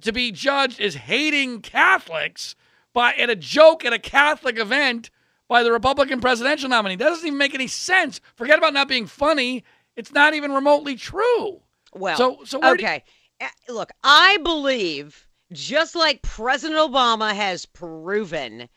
to 0.00 0.12
be 0.12 0.30
judged 0.30 0.80
as 0.80 0.94
hating 0.94 1.60
Catholics 1.62 2.54
by 2.92 3.12
at 3.14 3.30
a 3.30 3.36
joke 3.36 3.84
at 3.84 3.92
a 3.92 3.98
Catholic 3.98 4.58
event 4.58 5.10
by 5.48 5.62
the 5.62 5.72
Republican 5.72 6.20
presidential 6.20 6.68
nominee. 6.68 6.96
That 6.96 7.08
doesn't 7.08 7.26
even 7.26 7.38
make 7.38 7.54
any 7.54 7.66
sense. 7.66 8.20
Forget 8.36 8.58
about 8.58 8.72
not 8.72 8.88
being 8.88 9.06
funny. 9.06 9.64
It's 9.96 10.12
not 10.12 10.34
even 10.34 10.52
remotely 10.52 10.94
true. 10.96 11.60
Well, 11.92 12.16
so 12.16 12.38
so 12.44 12.60
okay. 12.72 13.02
You- 13.40 13.46
uh, 13.46 13.72
Look, 13.72 13.90
I 14.04 14.36
believe 14.38 15.26
just 15.52 15.96
like 15.96 16.22
President 16.22 16.78
Obama 16.78 17.34
has 17.34 17.66
proven 17.66 18.68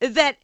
that 0.00 0.38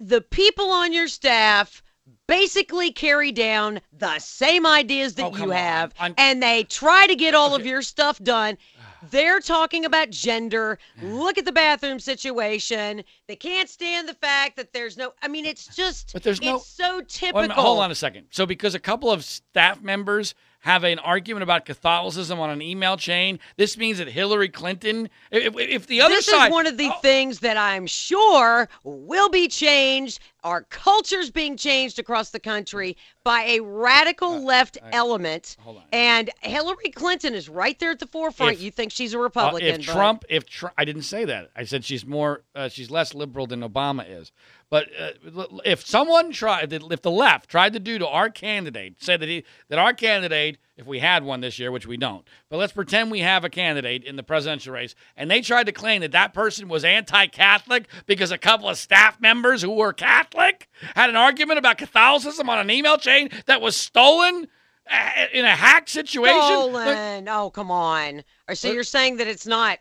the 0.00 0.20
people 0.20 0.70
on 0.70 0.92
your 0.92 1.06
staff 1.06 1.82
basically 2.26 2.92
carry 2.92 3.32
down 3.32 3.80
the 3.92 4.18
same 4.18 4.66
ideas 4.66 5.14
that 5.14 5.32
oh, 5.32 5.36
you 5.36 5.50
have 5.50 5.92
and 6.16 6.42
they 6.42 6.64
try 6.64 7.06
to 7.06 7.16
get 7.16 7.34
all 7.34 7.54
okay. 7.54 7.62
of 7.62 7.66
your 7.66 7.82
stuff 7.82 8.18
done 8.22 8.56
they're 9.10 9.40
talking 9.40 9.84
about 9.84 10.10
gender. 10.10 10.78
Look 11.02 11.38
at 11.38 11.44
the 11.44 11.52
bathroom 11.52 11.98
situation. 11.98 13.02
They 13.28 13.36
can't 13.36 13.68
stand 13.68 14.08
the 14.08 14.14
fact 14.14 14.56
that 14.56 14.72
there's 14.72 14.96
no. 14.96 15.12
I 15.22 15.28
mean, 15.28 15.46
it's 15.46 15.74
just. 15.74 16.12
But 16.12 16.22
there's 16.22 16.40
no. 16.40 16.56
It's 16.56 16.66
so 16.66 17.00
typical. 17.02 17.50
Hold 17.50 17.80
on 17.80 17.90
a 17.90 17.94
second. 17.94 18.26
So 18.30 18.46
because 18.46 18.74
a 18.74 18.78
couple 18.78 19.10
of 19.10 19.24
staff 19.24 19.82
members 19.82 20.34
have 20.60 20.84
an 20.84 20.98
argument 20.98 21.42
about 21.42 21.64
Catholicism 21.64 22.38
on 22.38 22.50
an 22.50 22.62
email 22.62 22.96
chain. 22.96 23.38
This 23.56 23.78
means 23.78 23.98
that 23.98 24.08
Hillary 24.08 24.48
Clinton, 24.48 25.08
if, 25.30 25.56
if 25.56 25.86
the 25.86 26.02
other 26.02 26.16
this 26.16 26.26
side, 26.26 26.38
this 26.38 26.46
is 26.46 26.52
one 26.52 26.66
of 26.66 26.76
the 26.76 26.90
oh. 26.92 26.98
things 27.00 27.40
that 27.40 27.56
I'm 27.56 27.86
sure 27.86 28.68
will 28.84 29.30
be 29.30 29.48
changed. 29.48 30.20
Our 30.42 30.62
culture's 30.62 31.30
being 31.30 31.56
changed 31.56 31.98
across 31.98 32.30
the 32.30 32.40
country 32.40 32.96
by 33.24 33.42
a 33.42 33.60
radical 33.60 34.32
uh, 34.32 34.38
left 34.40 34.78
I, 34.82 34.90
element. 34.92 35.56
And 35.92 36.30
Hillary 36.40 36.90
Clinton 36.90 37.34
is 37.34 37.48
right 37.48 37.78
there 37.78 37.90
at 37.90 37.98
the 37.98 38.06
forefront. 38.06 38.54
If, 38.54 38.62
you 38.62 38.70
think 38.70 38.92
she's 38.92 39.12
a 39.14 39.18
Republican? 39.18 39.68
Uh, 39.68 39.74
if 39.74 39.86
but... 39.86 39.92
Trump, 39.92 40.24
if 40.28 40.46
Trump, 40.46 40.74
I 40.78 40.84
didn't 40.84 41.02
say 41.02 41.24
that. 41.24 41.50
I 41.54 41.64
said 41.64 41.84
she's 41.84 42.06
more, 42.06 42.42
uh, 42.54 42.68
she's 42.68 42.90
less 42.90 43.14
liberal 43.14 43.46
than 43.46 43.60
Obama 43.60 44.04
is. 44.08 44.32
But 44.70 44.88
uh, 44.98 45.44
if 45.64 45.84
someone 45.84 46.30
tried, 46.30 46.72
if 46.72 47.02
the 47.02 47.10
left 47.10 47.50
tried 47.50 47.72
to 47.72 47.80
do 47.80 47.98
to 47.98 48.06
our 48.06 48.30
candidate, 48.30 49.02
said 49.02 49.20
that 49.20 49.28
he 49.28 49.44
that 49.68 49.80
our 49.80 49.92
candidate, 49.92 50.58
if 50.80 50.86
we 50.86 50.98
had 50.98 51.22
one 51.22 51.40
this 51.40 51.58
year, 51.58 51.70
which 51.70 51.86
we 51.86 51.96
don't, 51.96 52.26
but 52.48 52.56
let's 52.56 52.72
pretend 52.72 53.10
we 53.10 53.20
have 53.20 53.44
a 53.44 53.50
candidate 53.50 54.02
in 54.02 54.16
the 54.16 54.22
presidential 54.22 54.72
race, 54.72 54.94
and 55.16 55.30
they 55.30 55.40
tried 55.40 55.66
to 55.66 55.72
claim 55.72 56.00
that 56.00 56.12
that 56.12 56.32
person 56.32 56.68
was 56.68 56.84
anti-Catholic 56.84 57.86
because 58.06 58.30
a 58.30 58.38
couple 58.38 58.68
of 58.68 58.78
staff 58.78 59.20
members 59.20 59.62
who 59.62 59.70
were 59.70 59.92
Catholic 59.92 60.68
had 60.94 61.10
an 61.10 61.16
argument 61.16 61.58
about 61.58 61.78
Catholicism 61.78 62.48
on 62.48 62.58
an 62.58 62.70
email 62.70 62.96
chain 62.96 63.28
that 63.46 63.60
was 63.60 63.76
stolen 63.76 64.48
uh, 64.90 65.10
in 65.32 65.44
a 65.44 65.54
hack 65.54 65.88
situation. 65.88 66.40
Stolen? 66.40 67.28
oh, 67.28 67.50
come 67.50 67.70
on. 67.70 68.24
So 68.54 68.72
you're 68.72 68.82
saying 68.82 69.18
that 69.18 69.26
it's 69.26 69.46
not, 69.46 69.78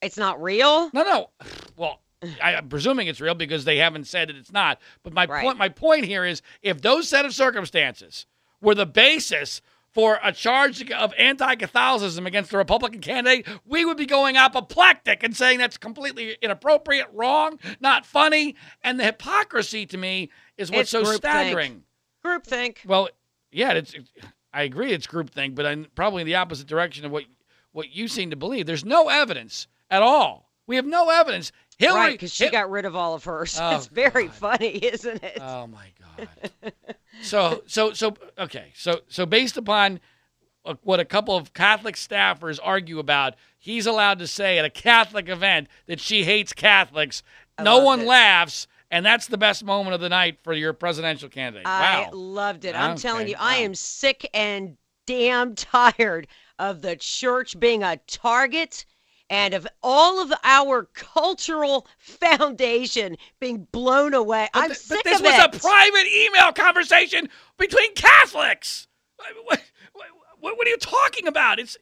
it's 0.00 0.16
not 0.16 0.42
real? 0.42 0.90
No, 0.94 1.02
no. 1.02 1.30
Well 1.76 2.00
I, 2.42 2.52
am 2.52 2.68
presuming 2.68 3.08
it's 3.08 3.20
real 3.20 3.34
because 3.34 3.64
they 3.64 3.78
haven't 3.78 4.06
said 4.06 4.28
that 4.28 4.36
it's 4.36 4.52
not. 4.52 4.78
But 5.02 5.14
my 5.14 5.24
right. 5.26 5.42
point, 5.42 5.58
my 5.58 5.70
point 5.70 6.04
here 6.04 6.24
is, 6.24 6.42
if 6.62 6.82
those 6.82 7.08
set 7.08 7.24
of 7.24 7.34
circumstances 7.34 8.26
were 8.60 8.74
the 8.74 8.86
basis 8.86 9.62
for 9.92 10.18
a 10.22 10.32
charge 10.32 10.90
of 10.90 11.12
anti-Catholicism 11.18 12.26
against 12.26 12.50
the 12.50 12.58
Republican 12.58 13.00
candidate, 13.00 13.46
we 13.64 13.84
would 13.84 13.96
be 13.96 14.06
going 14.06 14.36
apoplectic 14.36 15.22
and 15.22 15.36
saying 15.36 15.58
that's 15.58 15.76
completely 15.76 16.36
inappropriate, 16.42 17.08
wrong, 17.12 17.58
not 17.80 18.06
funny. 18.06 18.56
And 18.82 18.98
the 19.00 19.04
hypocrisy 19.04 19.86
to 19.86 19.98
me 19.98 20.30
is 20.56 20.70
what's 20.70 20.94
it's 20.94 21.08
so 21.08 21.12
staggering. 21.14 21.82
Group 22.22 22.46
think. 22.46 22.82
Well, 22.86 23.08
yeah, 23.50 23.72
it's. 23.72 23.94
I 24.52 24.62
agree, 24.62 24.92
it's 24.92 25.06
groupthink, 25.06 25.54
but 25.54 25.64
I'm 25.64 25.86
probably 25.94 26.22
in 26.22 26.26
the 26.26 26.34
opposite 26.34 26.66
direction 26.66 27.04
of 27.04 27.12
what 27.12 27.24
what 27.72 27.94
you 27.94 28.08
seem 28.08 28.30
to 28.30 28.36
believe. 28.36 28.66
There's 28.66 28.84
no 28.84 29.08
evidence 29.08 29.68
at 29.90 30.02
all. 30.02 30.50
We 30.66 30.76
have 30.76 30.86
no 30.86 31.08
evidence 31.08 31.52
Hillary, 31.80 31.98
right, 31.98 32.12
because 32.12 32.34
she 32.34 32.50
got 32.50 32.70
rid 32.70 32.84
of 32.84 32.94
all 32.94 33.14
of 33.14 33.24
hers. 33.24 33.58
Oh, 33.60 33.76
it's 33.76 33.86
very 33.86 34.26
God. 34.26 34.34
funny, 34.34 34.76
isn't 34.84 35.24
it? 35.24 35.38
Oh 35.40 35.66
my 35.66 35.86
God. 35.98 36.72
so 37.22 37.62
so 37.66 37.92
so 37.92 38.14
okay. 38.38 38.72
So 38.74 39.00
so 39.08 39.26
based 39.26 39.56
upon 39.56 40.00
uh, 40.64 40.74
what 40.82 41.00
a 41.00 41.04
couple 41.04 41.36
of 41.36 41.52
Catholic 41.54 41.96
staffers 41.96 42.58
argue 42.62 42.98
about, 42.98 43.34
he's 43.58 43.86
allowed 43.86 44.18
to 44.18 44.26
say 44.26 44.58
at 44.58 44.64
a 44.64 44.70
Catholic 44.70 45.28
event 45.28 45.68
that 45.86 46.00
she 46.00 46.24
hates 46.24 46.52
Catholics. 46.52 47.22
I 47.58 47.62
no 47.62 47.78
one 47.78 48.00
it. 48.00 48.06
laughs. 48.06 48.66
And 48.92 49.06
that's 49.06 49.28
the 49.28 49.38
best 49.38 49.62
moment 49.64 49.94
of 49.94 50.00
the 50.00 50.08
night 50.08 50.40
for 50.42 50.52
your 50.52 50.72
presidential 50.72 51.28
candidate. 51.28 51.66
I 51.66 52.02
wow. 52.02 52.10
loved 52.12 52.64
it. 52.64 52.74
I'm 52.74 52.92
okay. 52.92 53.00
telling 53.00 53.28
you, 53.28 53.34
wow. 53.34 53.46
I 53.46 53.56
am 53.58 53.74
sick 53.74 54.28
and 54.34 54.76
damn 55.06 55.54
tired 55.56 56.26
of 56.58 56.82
the 56.82 56.96
church 56.96 57.58
being 57.58 57.82
a 57.82 57.98
target 58.08 58.84
and 59.30 59.54
of 59.54 59.66
all 59.82 60.20
of 60.20 60.32
our 60.42 60.88
cultural 60.92 61.86
foundation 61.98 63.16
being 63.38 63.66
blown 63.72 64.12
away. 64.12 64.48
But 64.52 64.64
I'm 64.64 64.68
th- 64.70 64.78
sick 64.78 64.98
but 64.98 65.04
this 65.04 65.20
of 65.20 65.24
was 65.24 65.34
it. 65.34 65.54
a 65.54 65.58
private 65.58 66.06
email 66.08 66.52
conversation 66.52 67.28
between 67.56 67.94
Catholics. 67.94 68.88
What, 69.44 69.62
what, 70.40 70.58
what, 70.58 70.66
are 70.66 70.70
you 70.70 70.78
talking 70.78 71.28
about? 71.28 71.58
It's 71.58 71.76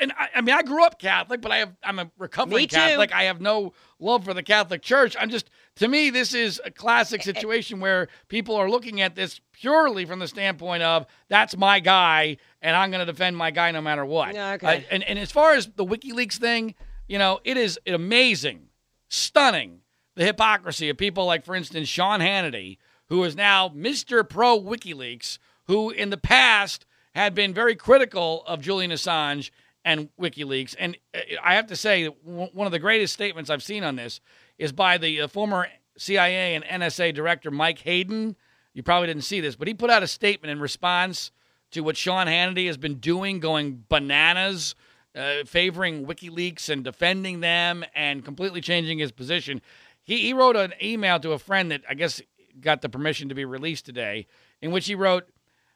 and 0.00 0.12
I, 0.18 0.28
I, 0.36 0.40
mean 0.40 0.54
I 0.54 0.62
grew 0.62 0.84
up 0.84 0.98
Catholic, 0.98 1.40
but 1.40 1.52
I 1.52 1.58
have 1.58 1.74
I'm 1.82 1.98
a 1.98 2.10
recovering 2.18 2.68
Catholic. 2.68 3.14
I 3.14 3.24
have 3.24 3.40
no 3.40 3.72
love 3.98 4.24
for 4.24 4.34
the 4.34 4.42
Catholic 4.42 4.82
Church. 4.82 5.16
I'm 5.18 5.30
just 5.30 5.48
to 5.76 5.88
me 5.88 6.10
this 6.10 6.34
is 6.34 6.60
a 6.64 6.70
classic 6.70 7.22
situation 7.22 7.80
where 7.80 8.08
people 8.28 8.56
are 8.56 8.68
looking 8.68 9.00
at 9.00 9.14
this 9.14 9.40
purely 9.52 10.04
from 10.04 10.18
the 10.18 10.28
standpoint 10.28 10.82
of 10.82 11.06
that's 11.28 11.56
my 11.56 11.80
guy 11.80 12.36
and 12.60 12.76
I'm 12.76 12.90
going 12.90 13.04
to 13.04 13.10
defend 13.10 13.36
my 13.36 13.50
guy 13.50 13.70
no 13.70 13.80
matter 13.80 14.04
what. 14.04 14.34
Yeah, 14.34 14.52
okay. 14.52 14.78
Uh, 14.78 14.80
and 14.90 15.04
and 15.04 15.18
as 15.18 15.30
far 15.30 15.54
as 15.54 15.68
the 15.76 15.84
WikiLeaks 15.84 16.38
thing, 16.38 16.74
you 17.06 17.18
know, 17.18 17.40
it 17.44 17.56
is 17.56 17.78
amazing, 17.86 18.68
stunning 19.08 19.80
the 20.16 20.24
hypocrisy 20.24 20.88
of 20.88 20.96
people 20.96 21.26
like 21.26 21.44
for 21.44 21.54
instance 21.54 21.88
Sean 21.88 22.20
Hannity, 22.20 22.78
who 23.08 23.22
is 23.24 23.36
now 23.36 23.68
Mr. 23.68 24.28
Pro 24.28 24.60
WikiLeaks, 24.60 25.38
who 25.66 25.90
in 25.90 26.10
the 26.10 26.16
past 26.16 26.86
had 27.14 27.34
been 27.34 27.54
very 27.54 27.76
critical 27.76 28.44
of 28.46 28.60
Julian 28.60 28.90
Assange 28.90 29.50
and 29.84 30.08
WikiLeaks. 30.20 30.74
And 30.78 30.98
uh, 31.14 31.20
I 31.42 31.54
have 31.54 31.68
to 31.68 31.76
say, 31.76 32.06
one 32.06 32.66
of 32.66 32.72
the 32.72 32.78
greatest 32.78 33.14
statements 33.14 33.48
I've 33.48 33.62
seen 33.62 33.84
on 33.84 33.96
this 33.96 34.20
is 34.58 34.72
by 34.72 34.98
the 34.98 35.22
uh, 35.22 35.28
former 35.28 35.68
CIA 35.96 36.54
and 36.54 36.64
NSA 36.64 37.14
director 37.14 37.50
Mike 37.50 37.80
Hayden. 37.80 38.36
You 38.74 38.82
probably 38.82 39.06
didn't 39.06 39.24
see 39.24 39.40
this, 39.40 39.56
but 39.56 39.68
he 39.68 39.74
put 39.74 39.90
out 39.90 40.02
a 40.02 40.06
statement 40.06 40.50
in 40.50 40.60
response 40.60 41.30
to 41.70 41.80
what 41.80 41.96
Sean 41.96 42.26
Hannity 42.26 42.66
has 42.66 42.76
been 42.76 42.96
doing, 42.96 43.40
going 43.40 43.84
bananas, 43.88 44.74
uh, 45.14 45.44
favoring 45.46 46.06
WikiLeaks 46.06 46.68
and 46.68 46.84
defending 46.84 47.40
them 47.40 47.84
and 47.94 48.24
completely 48.24 48.60
changing 48.60 48.98
his 48.98 49.12
position. 49.12 49.62
He, 50.02 50.18
he 50.18 50.32
wrote 50.32 50.56
an 50.56 50.74
email 50.82 51.18
to 51.20 51.32
a 51.32 51.38
friend 51.38 51.70
that 51.70 51.82
I 51.88 51.94
guess 51.94 52.20
got 52.60 52.82
the 52.82 52.88
permission 52.88 53.28
to 53.28 53.34
be 53.34 53.44
released 53.44 53.86
today, 53.86 54.26
in 54.60 54.70
which 54.70 54.86
he 54.86 54.94
wrote, 54.94 55.28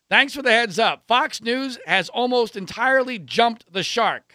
Thanks 0.08 0.34
for 0.34 0.42
the 0.42 0.50
heads 0.50 0.78
up. 0.78 1.04
Fox 1.06 1.40
News 1.40 1.78
has 1.86 2.08
almost 2.08 2.56
entirely 2.56 3.18
jumped 3.18 3.72
the 3.72 3.82
shark. 3.82 4.29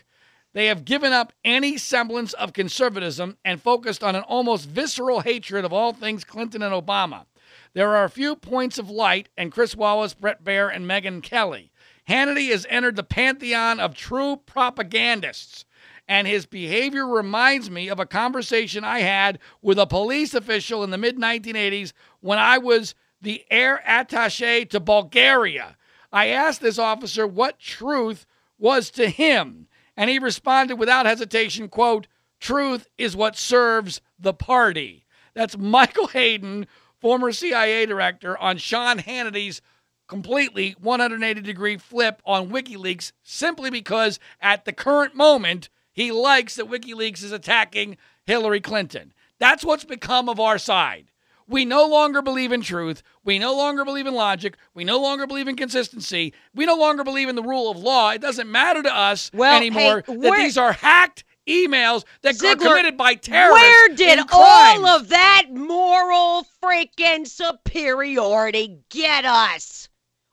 They 0.56 0.68
have 0.68 0.86
given 0.86 1.12
up 1.12 1.34
any 1.44 1.78
semblance 1.78 2.32
of 2.32 2.54
conservatism 2.54 3.36
and 3.44 3.62
focused 3.62 4.02
on 4.02 4.16
an 4.16 4.24
almost 4.24 4.70
visceral 4.70 5.20
hatred 5.20 5.66
of 5.66 5.74
all 5.74 5.92
things 5.92 6.24
Clinton 6.24 6.62
and 6.62 6.74
Obama. 6.74 7.26
There 7.74 7.94
are 7.94 8.06
a 8.06 8.10
few 8.10 8.38
points 8.38 8.78
of 8.78 8.90
light, 8.90 9.28
and 9.36 9.52
Chris 9.52 9.76
Wallace, 9.76 10.14
Bret 10.14 10.46
Baier, 10.46 10.74
and 10.74 10.86
Megyn 10.86 11.22
Kelly. 11.22 11.74
Hannity 12.08 12.52
has 12.52 12.66
entered 12.70 12.96
the 12.96 13.04
pantheon 13.04 13.82
of 13.82 13.96
true 13.96 14.38
propagandists, 14.46 15.66
and 16.08 16.26
his 16.26 16.46
behavior 16.46 17.06
reminds 17.06 17.70
me 17.70 17.90
of 17.90 18.00
a 18.00 18.06
conversation 18.06 18.86
I 18.86 19.00
had 19.00 19.40
with 19.62 19.78
a 19.78 19.86
police 19.86 20.34
official 20.34 20.86
in 20.86 20.90
the 20.90 20.98
mid 20.98 21.18
1980s 21.18 21.92
when 22.22 22.40
I 22.40 22.60
was 22.60 22.96
the 23.22 23.44
air 23.52 23.84
attache 23.86 24.64
to 24.66 24.80
Bulgaria. 24.80 25.76
I 26.14 26.28
asked 26.28 26.62
this 26.62 26.80
officer 26.80 27.28
what 27.28 27.60
truth 27.60 28.26
was 28.58 28.90
to 28.92 29.10
him, 29.10 29.68
and 29.98 30.10
he 30.10 30.20
responded 30.20 30.76
without 30.76 31.06
hesitation, 31.06 31.70
quote, 31.70 32.08
truth 32.40 32.88
is 32.98 33.16
what 33.16 33.38
serves 33.38 34.02
the 34.20 34.34
party. 34.34 35.06
That's 35.34 35.58
Michael 35.58 36.08
Hayden, 36.08 36.68
former 37.00 37.32
CIA 37.32 37.86
director, 37.86 38.38
on 38.38 38.58
Sean 38.58 39.00
Hannity's 39.00 39.62
completely 40.08 40.76
180 40.80 41.42
degree 41.42 41.78
flip 41.78 42.22
on 42.26 42.50
WikiLeaks 42.50 43.12
simply 43.24 43.70
because 43.70 44.20
at 44.40 44.66
the 44.66 44.74
current 44.74 45.16
moment, 45.16 45.70
he 45.92 46.12
likes 46.12 46.56
that 46.56 46.70
WikiLeaks 46.70 47.24
is 47.24 47.32
attacking 47.32 47.98
Hillary 48.26 48.62
Clinton. 48.62 49.14
That's 49.40 49.66
what's 49.66 49.84
become 49.84 50.30
of 50.30 50.40
our 50.40 50.58
side. 50.58 51.12
We 51.48 51.64
no 51.64 51.86
longer 51.86 52.22
believe 52.22 52.52
in 52.52 52.62
truth. 52.62 53.04
We 53.24 53.38
no 53.38 53.56
longer 53.56 53.86
believe 53.86 54.08
in 54.08 54.16
logic. 54.16 54.58
We 54.74 54.84
no 54.84 55.00
longer 55.00 55.28
believe 55.28 55.48
in 55.48 55.56
consistency. 55.56 56.34
We 56.56 56.66
no 56.66 56.76
longer 56.76 57.04
believe 57.04 57.30
in 57.30 57.36
the 57.36 57.44
rule 57.44 57.70
of 57.70 57.78
law. 57.78 58.12
It 58.12 58.22
doesn't 58.22 58.52
matter 58.52 58.82
to 58.82 58.96
us 58.96 59.30
well, 59.34 59.56
anymore 59.56 60.04
hey, 60.08 60.16
that 60.18 60.38
these 60.38 60.58
are 60.58 60.74
hacked 60.74 61.24
emails 61.48 62.04
that 62.22 62.36
Ziegler, 62.36 62.68
are 62.68 62.70
committed 62.70 62.98
by 62.98 63.16
terrorists. 63.16 63.62
Where 63.62 63.90
did 63.90 64.20
all 64.32 64.88
of 64.88 65.10
that 65.10 65.46
moral 65.52 66.48
freaking 66.64 67.28
superiority 67.28 68.80
get 68.90 69.26
us? 69.26 69.88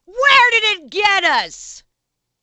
Where 0.07 0.51
did 0.51 0.65
it 0.65 0.91
get 0.91 1.25
us? 1.25 1.83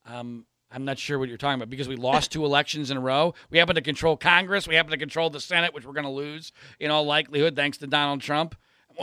Um, 0.05 0.45
I'm 0.71 0.85
not 0.85 0.99
sure 0.99 1.17
what 1.17 1.29
you're 1.29 1.37
talking 1.37 1.55
about 1.55 1.69
because 1.69 1.87
we 1.87 1.95
lost 1.95 2.31
two 2.31 2.45
elections 2.45 2.91
in 2.91 2.97
a 2.97 3.01
row. 3.01 3.33
We 3.49 3.57
happen 3.57 3.75
to 3.75 3.81
control 3.81 4.15
Congress. 4.15 4.67
We 4.67 4.75
happen 4.75 4.91
to 4.91 4.97
control 4.97 5.29
the 5.29 5.39
Senate, 5.39 5.73
which 5.73 5.85
we're 5.85 5.93
going 5.93 6.03
to 6.03 6.11
lose 6.11 6.51
in 6.79 6.91
all 6.91 7.05
likelihood 7.05 7.55
thanks 7.55 7.79
to 7.79 7.87
Donald 7.87 8.21
Trump. 8.21 8.55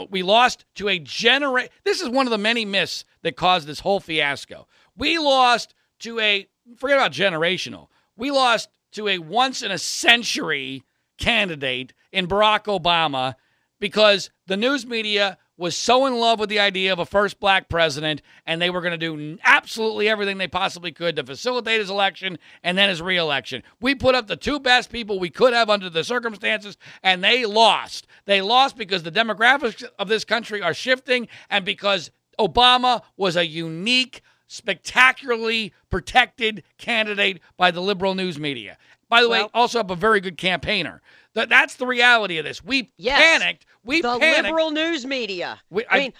We 0.09 0.23
lost 0.23 0.65
to 0.75 0.87
a 0.87 0.99
generate. 0.99 1.71
This 1.83 2.01
is 2.01 2.09
one 2.09 2.27
of 2.27 2.31
the 2.31 2.37
many 2.37 2.65
myths 2.65 3.03
that 3.23 3.35
caused 3.35 3.67
this 3.67 3.79
whole 3.79 3.99
fiasco. 3.99 4.67
We 4.95 5.17
lost 5.17 5.73
to 5.99 6.19
a 6.19 6.47
forget 6.77 6.97
about 6.97 7.11
generational. 7.11 7.87
We 8.15 8.31
lost 8.31 8.69
to 8.93 9.07
a 9.07 9.17
once 9.19 9.61
in 9.61 9.71
a 9.71 9.77
century 9.77 10.83
candidate 11.17 11.93
in 12.11 12.27
Barack 12.27 12.65
Obama 12.65 13.35
because 13.79 14.29
the 14.45 14.57
news 14.57 14.85
media 14.85 15.37
was 15.57 15.75
so 15.75 16.05
in 16.05 16.19
love 16.19 16.39
with 16.39 16.49
the 16.49 16.59
idea 16.59 16.93
of 16.93 16.99
a 16.99 17.05
first 17.05 17.39
black 17.39 17.67
president, 17.67 18.21
and 18.45 18.61
they 18.61 18.69
were 18.69 18.81
going 18.81 18.97
to 18.97 18.97
do 18.97 19.37
absolutely 19.43 20.07
everything 20.07 20.37
they 20.37 20.47
possibly 20.47 20.91
could 20.91 21.15
to 21.15 21.23
facilitate 21.23 21.79
his 21.79 21.89
election 21.89 22.37
and 22.63 22.77
then 22.77 22.89
his 22.89 23.01
reelection. 23.01 23.63
We 23.81 23.95
put 23.95 24.15
up 24.15 24.27
the 24.27 24.35
two 24.35 24.59
best 24.59 24.91
people 24.91 25.19
we 25.19 25.29
could 25.29 25.53
have 25.53 25.69
under 25.69 25.89
the 25.89 26.03
circumstances, 26.03 26.77
and 27.01 27.23
they 27.23 27.45
lost. 27.45 28.07
They 28.25 28.41
lost 28.41 28.77
because 28.77 29.03
the 29.03 29.11
demographics 29.11 29.83
of 29.97 30.07
this 30.07 30.23
country 30.23 30.61
are 30.61 30.73
shifting, 30.73 31.27
and 31.49 31.65
because 31.65 32.11
Obama 32.39 33.01
was 33.15 33.35
a 33.35 33.47
unique, 33.47 34.21
spectacularly 34.47 35.73
protected 35.89 36.63
candidate 36.77 37.41
by 37.57 37.71
the 37.71 37.81
liberal 37.81 38.15
news 38.15 38.39
media. 38.39 38.77
By 39.09 39.21
the 39.21 39.29
well, 39.29 39.45
way, 39.45 39.49
also 39.53 39.79
a 39.79 39.95
very 39.95 40.19
good 40.19 40.37
campaigner. 40.37 41.01
That 41.37 41.49
that's 41.49 41.75
the 41.75 41.85
reality 41.85 42.39
of 42.39 42.45
this. 42.45 42.63
We 42.63 42.89
yes, 42.97 43.19
panicked. 43.19 43.67
We 43.83 44.01
panicked. 44.01 44.21
the 44.21 44.25
panicked. 44.25 44.43
liberal 44.45 44.71
news 44.71 45.05
media. 45.05 45.61
We, 45.69 45.85
I, 45.85 45.95
I, 45.95 45.99
mean, 45.99 46.13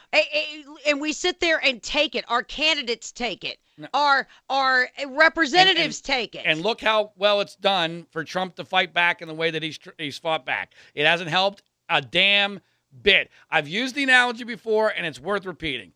and 0.86 1.02
we 1.02 1.12
sit 1.12 1.40
there 1.40 1.60
and 1.66 1.82
take 1.82 2.14
it. 2.14 2.24
Our 2.28 2.44
candidates 2.44 3.12
take 3.12 3.44
it. 3.44 3.58
No. 3.80 3.88
Our 3.96 4.28
our 4.48 4.88
representatives 5.08 6.02
and, 6.02 6.10
and, 6.10 6.22
take 6.22 6.36
it. 6.36 6.44
And 6.46 6.62
look 6.62 6.82
how 6.82 7.14
well 7.16 7.42
it's 7.42 7.56
done 7.56 8.06
for 8.12 8.24
Trump 8.24 8.58
to 8.58 8.64
fight 8.64 8.94
back 8.94 9.24
in 9.24 9.28
the 9.28 9.34
way 9.34 9.50
that 9.50 9.64
he's 9.64 9.80
he's 9.98 10.20
fought 10.20 10.46
back. 10.46 10.76
It 10.94 11.08
hasn't 11.08 11.32
helped 11.32 11.64
a 11.90 12.00
damn 12.00 12.60
bit. 13.02 13.32
I've 13.50 13.68
used 13.68 13.96
the 13.96 14.04
analogy 14.04 14.44
before, 14.44 14.94
and 14.96 15.04
it's 15.08 15.20
worth 15.20 15.48
repeating. 15.48 15.94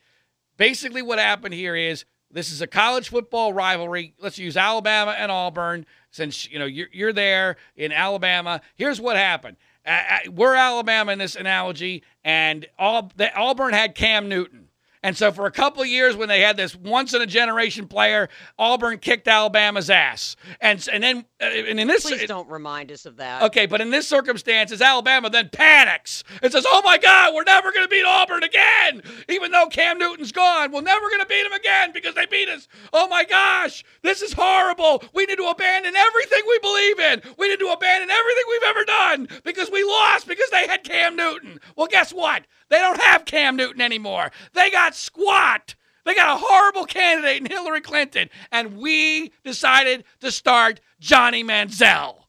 Basically, 0.57 1.03
what 1.03 1.19
happened 1.19 1.53
here 1.53 1.75
is 1.75 2.05
this 2.33 2.51
is 2.51 2.61
a 2.61 2.67
college 2.67 3.09
football 3.09 3.53
rivalry. 3.53 4.13
Let's 4.19 4.37
use 4.37 4.57
Alabama 4.57 5.11
and 5.11 5.31
Auburn 5.31 5.85
since 6.11 6.49
you 6.49 6.59
know 6.59 6.65
you're, 6.65 6.87
you're 6.91 7.13
there 7.13 7.57
in 7.75 7.91
Alabama. 7.91 8.61
Here's 8.75 8.99
what 8.99 9.17
happened. 9.17 9.57
Uh, 9.85 10.19
we're 10.29 10.53
Alabama 10.55 11.11
in 11.11 11.19
this 11.19 11.35
analogy, 11.35 12.03
and 12.23 12.67
all, 12.77 13.11
the, 13.15 13.33
Auburn 13.35 13.73
had 13.73 13.95
Cam 13.95 14.29
Newton. 14.29 14.67
And 15.03 15.17
so 15.17 15.31
for 15.31 15.47
a 15.47 15.51
couple 15.51 15.81
of 15.81 15.87
years, 15.87 16.15
when 16.15 16.29
they 16.29 16.41
had 16.41 16.57
this 16.57 16.75
once 16.75 17.13
in 17.13 17.21
a 17.21 17.25
generation 17.25 17.87
player, 17.87 18.29
Auburn 18.59 18.99
kicked 18.99 19.27
Alabama's 19.27 19.89
ass. 19.89 20.35
And 20.59 20.87
and 20.91 21.03
then 21.03 21.25
uh, 21.41 21.45
and 21.45 21.79
in 21.79 21.87
this, 21.87 22.05
please 22.05 22.27
don't 22.27 22.49
remind 22.49 22.91
us 22.91 23.05
of 23.07 23.17
that. 23.17 23.41
Okay, 23.43 23.65
but 23.65 23.81
in 23.81 23.89
this 23.89 24.07
circumstances, 24.07 24.81
Alabama 24.81 25.29
then 25.29 25.49
panics 25.49 26.23
and 26.43 26.51
says, 26.51 26.65
"Oh 26.67 26.81
my 26.85 26.99
God, 26.99 27.33
we're 27.33 27.43
never 27.43 27.71
going 27.71 27.83
to 27.83 27.89
beat 27.89 28.05
Auburn 28.05 28.43
again, 28.43 29.01
even 29.27 29.51
though 29.51 29.67
Cam 29.67 29.97
Newton's 29.97 30.31
gone. 30.31 30.71
We're 30.71 30.81
never 30.81 31.07
going 31.07 31.21
to 31.21 31.25
beat 31.25 31.45
him 31.45 31.53
again 31.53 31.91
because 31.93 32.13
they 32.13 32.27
beat 32.27 32.49
us. 32.49 32.67
Oh 32.93 33.07
my 33.07 33.23
gosh, 33.23 33.83
this 34.03 34.21
is 34.21 34.33
horrible. 34.33 35.03
We 35.13 35.25
need 35.25 35.37
to 35.37 35.47
abandon 35.47 35.95
everything 35.95 36.41
we 36.47 36.59
believe 36.59 36.99
in. 36.99 37.21
We 37.39 37.49
need 37.49 37.59
to 37.59 37.69
abandon 37.69 38.09
everything 38.11 38.43
we've 38.49 38.69
ever 38.69 38.85
done 38.85 39.27
because 39.43 39.71
we 39.71 39.83
lost 39.83 40.27
because 40.27 40.49
they 40.51 40.67
had 40.67 40.83
Cam 40.83 41.15
Newton. 41.15 41.59
Well, 41.75 41.87
guess 41.87 42.13
what? 42.13 42.45
They 42.71 42.79
don't 42.79 43.01
have 43.01 43.25
Cam 43.25 43.57
Newton 43.57 43.81
anymore. 43.81 44.31
They 44.53 44.71
got 44.71 44.95
squat. 44.95 45.75
They 46.05 46.15
got 46.15 46.37
a 46.37 46.41
horrible 46.43 46.85
candidate 46.85 47.41
in 47.41 47.45
Hillary 47.45 47.81
Clinton. 47.81 48.29
And 48.49 48.77
we 48.77 49.33
decided 49.43 50.05
to 50.21 50.31
start 50.31 50.79
Johnny 50.97 51.43
Manziel 51.43 52.23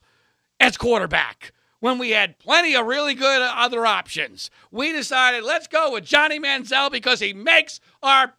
as 0.59 0.77
quarterback 0.77 1.53
when 1.79 1.97
we 1.97 2.11
had 2.11 2.41
plenty 2.41 2.75
of 2.75 2.87
really 2.87 3.15
good 3.15 3.41
other 3.41 3.87
options. 3.87 4.51
We 4.73 4.93
decided 4.93 5.45
let's 5.45 5.69
go 5.69 5.93
with 5.93 6.05
Johnny 6.05 6.41
Manziel 6.41 6.91
because 6.91 7.21
he 7.21 7.33
makes 7.33 7.79
our 8.03 8.35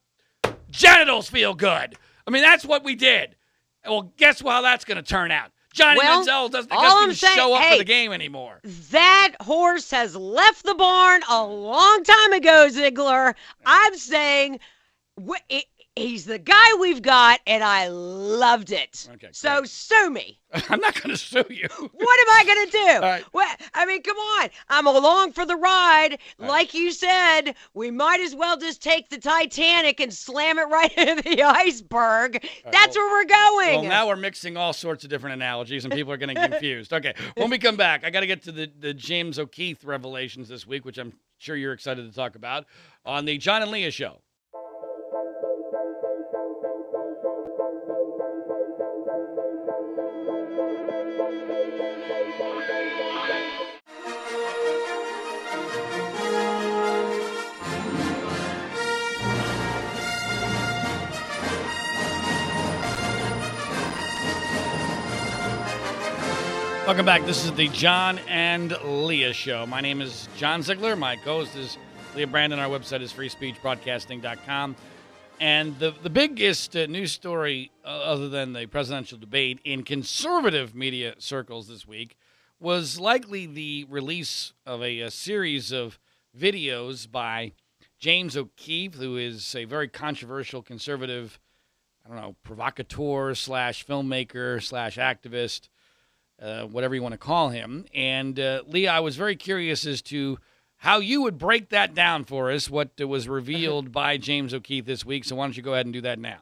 genitals 0.70 1.30
feel 1.30 1.54
good. 1.54 1.96
I 2.28 2.32
mean, 2.32 2.44
that's 2.44 2.66
what 2.66 2.84
we 2.84 2.96
did. 2.96 3.38
Well, 3.86 4.12
guess 4.18 4.42
how 4.42 4.62
that's 4.62 4.84
going 4.84 4.98
to 4.98 5.04
turn 5.04 5.32
out? 5.32 5.53
Johnny 5.74 5.98
well, 5.98 6.24
Manziel 6.24 6.52
doesn't, 6.52 6.70
doesn't 6.70 7.16
saying, 7.16 7.36
show 7.36 7.56
up 7.56 7.62
hey, 7.64 7.72
for 7.72 7.78
the 7.80 7.84
game 7.84 8.14
anymore. 8.14 8.60
That 8.92 9.34
horse 9.42 9.90
has 9.90 10.16
left 10.16 10.64
the 10.64 10.76
barn 10.76 11.22
a 11.30 11.44
long 11.44 12.04
time 12.04 12.34
ago, 12.34 12.70
Ziegler. 12.70 13.36
I'm 13.66 13.98
saying 13.98 14.60
it, 15.50 15.66
he's 15.96 16.26
the 16.26 16.40
guy 16.40 16.74
we've 16.80 17.02
got, 17.02 17.40
and 17.46 17.64
I 17.64 17.88
loved 17.88 18.72
it. 18.72 19.08
Okay, 19.14 19.30
so 19.32 19.60
great. 19.60 19.70
sue 19.70 20.10
me. 20.10 20.40
I'm 20.70 20.80
not 20.80 20.96
going 20.96 21.10
to 21.10 21.18
sue 21.18 21.46
you. 21.50 21.68
what 21.70 22.20
am 22.20 22.30
I 22.30 22.44
going 22.46 22.66
to 22.66 22.72
do? 22.72 22.84
Right. 23.04 23.26
Well, 23.34 23.56
I 23.74 23.86
mean, 23.86 24.02
come 24.02 24.18
on. 24.18 24.50
I'm 24.70 24.88
along 24.88 25.34
for 25.34 25.46
the 25.46 25.56
ride. 25.56 26.20
Right. 26.38 26.48
Like 26.48 26.74
you 26.74 26.92
said, 26.92 27.56
we 27.74 27.92
might 27.92 28.22
as 28.22 28.34
well 28.36 28.56
just 28.58 28.82
take 28.82 29.10
the 29.10 29.18
Titanic 29.18 30.00
and 30.00 30.14
slam 30.14 30.58
it 30.58 30.64
right 30.70 30.92
into 30.98 31.22
the 31.24 31.44
iceberg. 31.44 32.36
Right, 32.36 32.72
That's 32.72 32.96
well, 32.96 33.06
where 33.06 33.24
we're 33.24 33.30
going. 33.30 33.82
Well, 33.82 33.90
now 33.90 34.08
we're 34.08 34.16
mixing 34.16 34.58
all 34.58 34.74
sorts 34.74 35.04
of 35.04 35.10
different 35.10 35.34
analogies, 35.34 35.86
and 35.86 35.94
people 35.94 36.14
are 36.14 36.18
getting 36.18 36.36
confused. 36.38 36.94
Okay, 36.94 37.14
when 37.36 37.50
we 37.50 37.58
come 37.58 37.76
back, 37.76 38.06
I 38.06 38.10
got 38.10 38.22
to 38.22 38.28
get 38.28 38.44
to 38.44 38.52
the, 38.52 38.72
the 38.80 38.94
James 38.94 39.38
O'Keefe 39.38 39.84
revelations 39.86 40.50
this 40.50 40.66
week, 40.66 40.86
which 40.86 40.98
I'm 40.98 41.14
sure 41.40 41.56
you're 41.56 41.74
excited 41.74 42.08
to 42.10 42.16
talk 42.16 42.36
about 42.36 42.66
on 43.06 43.26
the 43.26 43.38
John 43.38 43.62
and 43.62 43.72
Leah 43.72 43.92
show. 43.92 44.22
Welcome 66.86 67.06
back. 67.06 67.26
This 67.26 67.46
is 67.46 67.54
the 67.54 67.70
John 67.70 68.20
and 68.28 68.78
Leah 68.84 69.32
Show. 69.32 69.66
My 69.66 69.80
name 69.80 70.02
is 70.02 70.28
John 70.36 70.62
Ziegler. 70.62 70.98
My 70.98 71.16
co 71.16 71.40
host 71.40 71.56
is 71.56 71.78
Leah 72.14 72.28
Brandon. 72.28 72.60
Our 72.60 72.68
website 72.68 73.00
is 73.00 73.14
freespeechbroadcasting.com. 73.14 74.76
And 75.40 75.80
the, 75.80 75.94
the 76.04 76.10
biggest 76.10 76.76
uh, 76.76 76.88
news 76.88 77.14
story, 77.14 77.72
uh, 77.86 77.88
other 77.88 78.28
than 78.28 78.52
the 78.52 78.66
presidential 78.66 79.18
debate 79.18 79.62
in 79.64 79.84
conservative 79.84 80.76
media 80.76 81.16
circles 81.20 81.70
this 81.70 81.88
week, 81.88 82.18
was 82.60 83.00
likely 83.00 83.46
the 83.46 83.86
release 83.90 84.52
of 84.66 84.84
a, 84.84 85.00
a 85.00 85.10
series 85.10 85.72
of 85.72 86.00
videos 86.38 87.10
by 87.10 87.54
James 87.98 88.36
O'Keefe, 88.36 88.96
who 88.96 89.16
is 89.16 89.56
a 89.56 89.64
very 89.64 89.88
controversial 89.88 90.62
conservative, 90.62 91.40
I 92.06 92.10
don't 92.10 92.18
know, 92.18 92.36
provocateur 92.44 93.36
slash 93.36 93.86
filmmaker 93.86 94.62
slash 94.62 94.98
activist, 94.98 95.70
uh, 96.44 96.64
whatever 96.64 96.94
you 96.94 97.02
want 97.02 97.14
to 97.14 97.18
call 97.18 97.50
him. 97.50 97.86
And 97.96 98.40
uh, 98.40 98.64
Leah, 98.68 98.92
I 98.92 99.00
was 99.00 99.16
very 99.16 99.36
curious 99.36 99.86
as 99.86 100.02
to 100.04 100.38
how 100.78 101.00
you 101.00 101.22
would 101.22 101.38
break 101.38 101.70
that 101.70 101.96
down 101.96 102.26
for 102.26 102.52
us, 102.52 102.70
what 102.70 102.90
was 103.00 103.30
revealed 103.30 103.94
by 103.94 104.18
James 104.18 104.54
O'Keefe 104.54 104.86
this 104.86 105.06
week. 105.06 105.24
So 105.24 105.38
why 105.38 105.46
don't 105.46 105.56
you 105.56 105.64
go 105.64 105.74
ahead 105.74 105.86
and 105.86 105.94
do 105.94 106.02
that 106.02 106.20
now? 106.20 106.40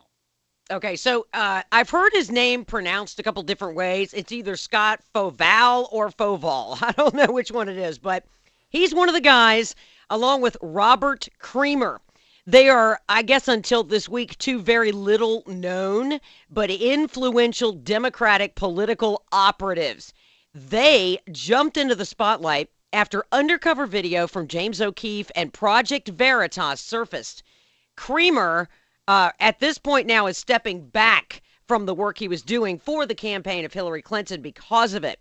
Okay, 0.71 0.95
so 0.95 1.27
uh, 1.33 1.61
I've 1.71 1.89
heard 1.89 2.13
his 2.13 2.31
name 2.31 2.65
pronounced 2.65 3.19
a 3.19 3.23
couple 3.23 3.43
different 3.43 3.75
ways. 3.75 4.13
It's 4.13 4.31
either 4.31 4.55
Scott 4.55 5.01
Foval 5.13 5.87
or 5.91 6.09
Foval. 6.09 6.77
I 6.81 6.91
don't 6.93 7.13
know 7.13 7.31
which 7.31 7.51
one 7.51 7.69
it 7.69 7.77
is, 7.77 7.99
but 7.99 8.25
he's 8.69 8.95
one 8.95 9.09
of 9.09 9.13
the 9.13 9.21
guys, 9.21 9.75
along 10.09 10.41
with 10.41 10.57
Robert 10.61 11.27
Creamer. 11.39 11.99
They 12.47 12.69
are, 12.69 12.99
I 13.07 13.21
guess, 13.21 13.47
until 13.47 13.83
this 13.83 14.09
week, 14.09 14.35
two 14.39 14.59
very 14.59 14.91
little 14.91 15.43
known 15.45 16.19
but 16.49 16.71
influential 16.71 17.71
Democratic 17.71 18.55
political 18.55 19.23
operatives. 19.31 20.11
They 20.51 21.19
jumped 21.31 21.77
into 21.77 21.93
the 21.93 22.05
spotlight 22.05 22.71
after 22.91 23.25
undercover 23.31 23.85
video 23.85 24.25
from 24.25 24.47
James 24.47 24.81
O'Keefe 24.81 25.29
and 25.35 25.53
Project 25.53 26.09
Veritas 26.09 26.81
surfaced. 26.81 27.43
Creamer 27.95 28.67
uh, 29.07 29.31
at 29.39 29.59
this 29.59 29.77
point 29.77 30.07
now 30.07 30.25
is 30.25 30.35
stepping 30.35 30.87
back 30.87 31.43
from 31.67 31.85
the 31.85 31.93
work 31.93 32.17
he 32.17 32.27
was 32.27 32.41
doing 32.41 32.79
for 32.79 33.05
the 33.05 33.13
campaign 33.13 33.65
of 33.65 33.73
Hillary 33.73 34.01
Clinton 34.01 34.41
because 34.41 34.95
of 34.95 35.03
it. 35.03 35.19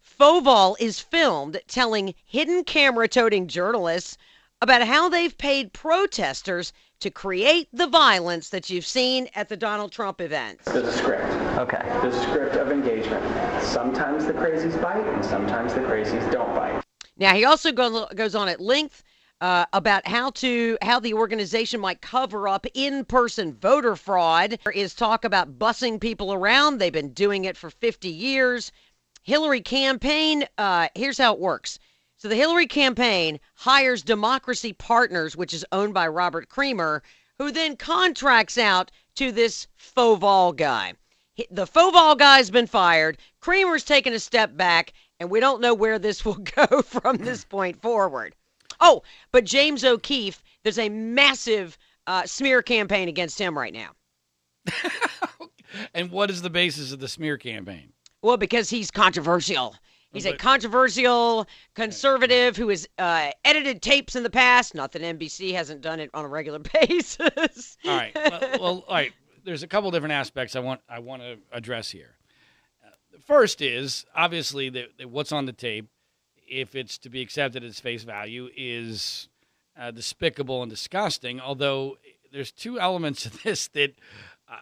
Foval 0.00 0.76
is 0.78 1.00
filmed 1.00 1.60
telling 1.66 2.14
hidden 2.24 2.62
camera 2.62 3.08
toting 3.08 3.48
journalists 3.48 4.16
about 4.62 4.86
how 4.86 5.08
they've 5.08 5.36
paid 5.36 5.72
protesters 5.72 6.72
to 7.00 7.10
create 7.10 7.68
the 7.72 7.88
violence 7.88 8.48
that 8.50 8.70
you've 8.70 8.86
seen 8.86 9.28
at 9.34 9.48
the 9.48 9.56
Donald 9.56 9.90
Trump 9.90 10.20
events. 10.20 10.64
There's 10.66 10.86
a 10.86 10.92
script. 10.92 11.24
Okay. 11.58 11.82
There's 12.00 12.14
a 12.14 12.22
script 12.22 12.54
of 12.54 12.70
engagement. 12.70 13.24
Sometimes 13.60 14.24
the 14.24 14.32
crazies 14.32 14.80
bite, 14.80 15.04
and 15.04 15.24
sometimes 15.24 15.74
the 15.74 15.80
crazies 15.80 16.30
don't 16.30 16.54
bite. 16.54 16.80
Now, 17.18 17.34
he 17.34 17.44
also 17.44 17.72
goes 17.72 18.36
on 18.36 18.48
at 18.48 18.60
length 18.60 19.02
uh, 19.40 19.66
about 19.72 20.06
how 20.06 20.30
to 20.30 20.78
how 20.80 21.00
the 21.00 21.14
organization 21.14 21.80
might 21.80 22.00
cover 22.00 22.46
up 22.46 22.64
in-person 22.72 23.54
voter 23.54 23.96
fraud. 23.96 24.60
There 24.62 24.72
is 24.72 24.94
talk 24.94 25.24
about 25.24 25.58
bussing 25.58 26.00
people 26.00 26.32
around. 26.32 26.78
They've 26.78 26.92
been 26.92 27.12
doing 27.12 27.46
it 27.46 27.56
for 27.56 27.68
50 27.68 28.08
years. 28.08 28.70
Hillary 29.24 29.60
campaign. 29.60 30.44
Uh, 30.56 30.86
here's 30.94 31.18
how 31.18 31.34
it 31.34 31.40
works. 31.40 31.80
So 32.22 32.28
the 32.28 32.36
Hillary 32.36 32.68
campaign 32.68 33.40
hires 33.56 34.04
Democracy 34.04 34.72
Partners, 34.72 35.36
which 35.36 35.52
is 35.52 35.66
owned 35.72 35.92
by 35.92 36.06
Robert 36.06 36.48
Creamer, 36.48 37.02
who 37.38 37.50
then 37.50 37.74
contracts 37.76 38.56
out 38.56 38.92
to 39.16 39.32
this 39.32 39.66
Foval 39.76 40.54
guy. 40.54 40.92
The 41.50 41.66
Foval 41.66 42.16
guy's 42.16 42.48
been 42.48 42.68
fired. 42.68 43.18
Creamer's 43.40 43.82
taken 43.82 44.12
a 44.12 44.20
step 44.20 44.56
back, 44.56 44.92
and 45.18 45.32
we 45.32 45.40
don't 45.40 45.60
know 45.60 45.74
where 45.74 45.98
this 45.98 46.24
will 46.24 46.36
go 46.36 46.82
from 46.82 47.16
this 47.16 47.44
point 47.44 47.82
forward. 47.82 48.36
Oh, 48.78 49.02
but 49.32 49.44
James 49.44 49.82
O'Keefe, 49.82 50.44
there's 50.62 50.78
a 50.78 50.90
massive 50.90 51.76
uh, 52.06 52.24
smear 52.24 52.62
campaign 52.62 53.08
against 53.08 53.40
him 53.40 53.58
right 53.58 53.74
now. 53.74 53.90
and 55.92 56.12
what 56.12 56.30
is 56.30 56.42
the 56.42 56.50
basis 56.50 56.92
of 56.92 57.00
the 57.00 57.08
smear 57.08 57.36
campaign? 57.36 57.92
Well, 58.22 58.36
because 58.36 58.70
he's 58.70 58.92
controversial. 58.92 59.74
He's 60.12 60.26
a 60.26 60.36
controversial 60.36 61.46
conservative 61.74 62.56
who 62.56 62.68
has 62.68 62.86
uh, 62.98 63.30
edited 63.44 63.80
tapes 63.80 64.14
in 64.14 64.22
the 64.22 64.30
past. 64.30 64.74
Not 64.74 64.92
that 64.92 65.02
NBC 65.02 65.54
hasn't 65.54 65.80
done 65.80 66.00
it 66.00 66.10
on 66.12 66.24
a 66.24 66.28
regular 66.28 66.58
basis. 66.88 67.78
all 67.84 67.96
right. 67.96 68.12
Well, 68.14 68.40
well, 68.40 68.84
all 68.88 68.94
right. 68.94 69.12
There's 69.44 69.62
a 69.62 69.66
couple 69.66 69.90
different 69.90 70.12
aspects 70.12 70.54
I 70.54 70.60
want 70.60 70.80
I 70.88 71.00
want 71.00 71.22
to 71.22 71.38
address 71.50 71.90
here. 71.90 72.16
Uh, 72.84 72.90
the 73.10 73.18
first 73.18 73.60
is 73.60 74.04
obviously 74.14 74.68
that 74.68 75.10
what's 75.10 75.32
on 75.32 75.46
the 75.46 75.52
tape 75.52 75.88
if 76.52 76.74
it's 76.74 76.98
to 76.98 77.08
be 77.08 77.22
accepted 77.22 77.64
at 77.64 77.74
face 77.74 78.04
value, 78.04 78.48
is 78.56 79.28
uh, 79.76 79.90
despicable 79.90 80.62
and 80.62 80.70
disgusting. 80.70 81.40
Although 81.40 81.96
there's 82.30 82.52
two 82.52 82.78
elements 82.78 83.26
of 83.26 83.42
this 83.42 83.68
that 83.68 83.94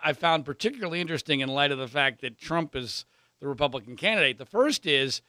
I 0.03 0.13
found 0.13 0.45
particularly 0.45 1.01
interesting 1.01 1.41
in 1.41 1.49
light 1.49 1.73
of 1.73 1.79
the 1.79 1.89
fact 1.89 2.21
that 2.21 2.39
Trump 2.39 2.77
is 2.77 3.05
the 3.41 3.49
Republican 3.49 3.97
candidate. 3.97 4.39
The 4.39 4.47
first 4.47 4.87
is 4.87 5.23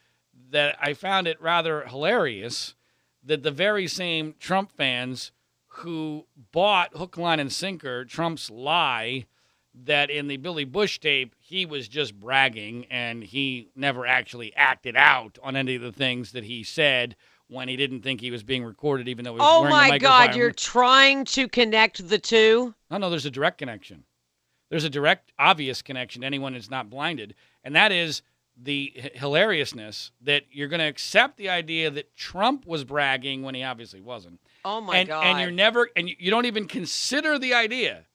that 0.49 0.77
I 0.81 0.93
found 0.93 1.27
it 1.27 1.41
rather 1.41 1.85
hilarious 1.85 2.75
that 3.23 3.43
the 3.43 3.51
very 3.51 3.87
same 3.87 4.35
Trump 4.39 4.71
fans 4.71 5.31
who 5.67 6.25
bought 6.51 6.95
hook, 6.95 7.17
line, 7.17 7.39
and 7.39 7.51
sinker 7.51 8.03
Trump's 8.03 8.49
lie 8.49 9.25
that 9.73 10.09
in 10.09 10.27
the 10.27 10.37
Billy 10.37 10.65
Bush 10.65 10.99
tape, 10.99 11.35
he 11.39 11.65
was 11.65 11.87
just 11.87 12.19
bragging 12.19 12.85
and 12.91 13.23
he 13.23 13.69
never 13.75 14.05
actually 14.05 14.53
acted 14.55 14.97
out 14.97 15.37
on 15.41 15.55
any 15.55 15.75
of 15.75 15.81
the 15.81 15.91
things 15.91 16.33
that 16.33 16.43
he 16.43 16.63
said 16.63 17.15
when 17.47 17.67
he 17.67 17.75
didn't 17.75 18.01
think 18.01 18.21
he 18.21 18.31
was 18.31 18.43
being 18.43 18.63
recorded, 18.63 19.07
even 19.07 19.25
though 19.25 19.33
he 19.33 19.39
was 19.39 19.47
oh 19.49 19.61
wearing 19.61 19.75
my 19.75 19.97
God, 19.97 20.35
you're 20.35 20.51
trying 20.51 21.25
to 21.25 21.47
connect 21.47 22.07
the 22.07 22.17
two? 22.17 22.73
No, 22.89 22.97
no, 22.97 23.09
there's 23.09 23.25
a 23.25 23.31
direct 23.31 23.57
connection. 23.57 24.03
There's 24.69 24.85
a 24.85 24.89
direct, 24.89 25.33
obvious 25.37 25.81
connection 25.81 26.21
to 26.21 26.27
anyone 26.27 26.55
is 26.55 26.69
not 26.69 26.89
blinded, 26.89 27.35
and 27.63 27.75
that 27.75 27.91
is 27.91 28.21
the 28.55 28.93
h- 28.95 29.11
hilariousness 29.15 30.11
that 30.21 30.43
you're 30.51 30.67
going 30.67 30.79
to 30.79 30.87
accept 30.87 31.37
the 31.37 31.49
idea 31.49 31.89
that 31.89 32.15
Trump 32.15 32.65
was 32.65 32.83
bragging 32.83 33.43
when 33.43 33.55
he 33.55 33.63
obviously 33.63 34.01
wasn't. 34.01 34.39
Oh 34.63 34.81
my 34.81 34.97
and, 34.97 35.09
God. 35.09 35.25
And 35.25 35.39
you're 35.39 35.51
never, 35.51 35.89
and 35.95 36.09
you 36.09 36.29
don't 36.31 36.45
even 36.45 36.67
consider 36.67 37.39
the 37.39 37.53
idea 37.53 38.05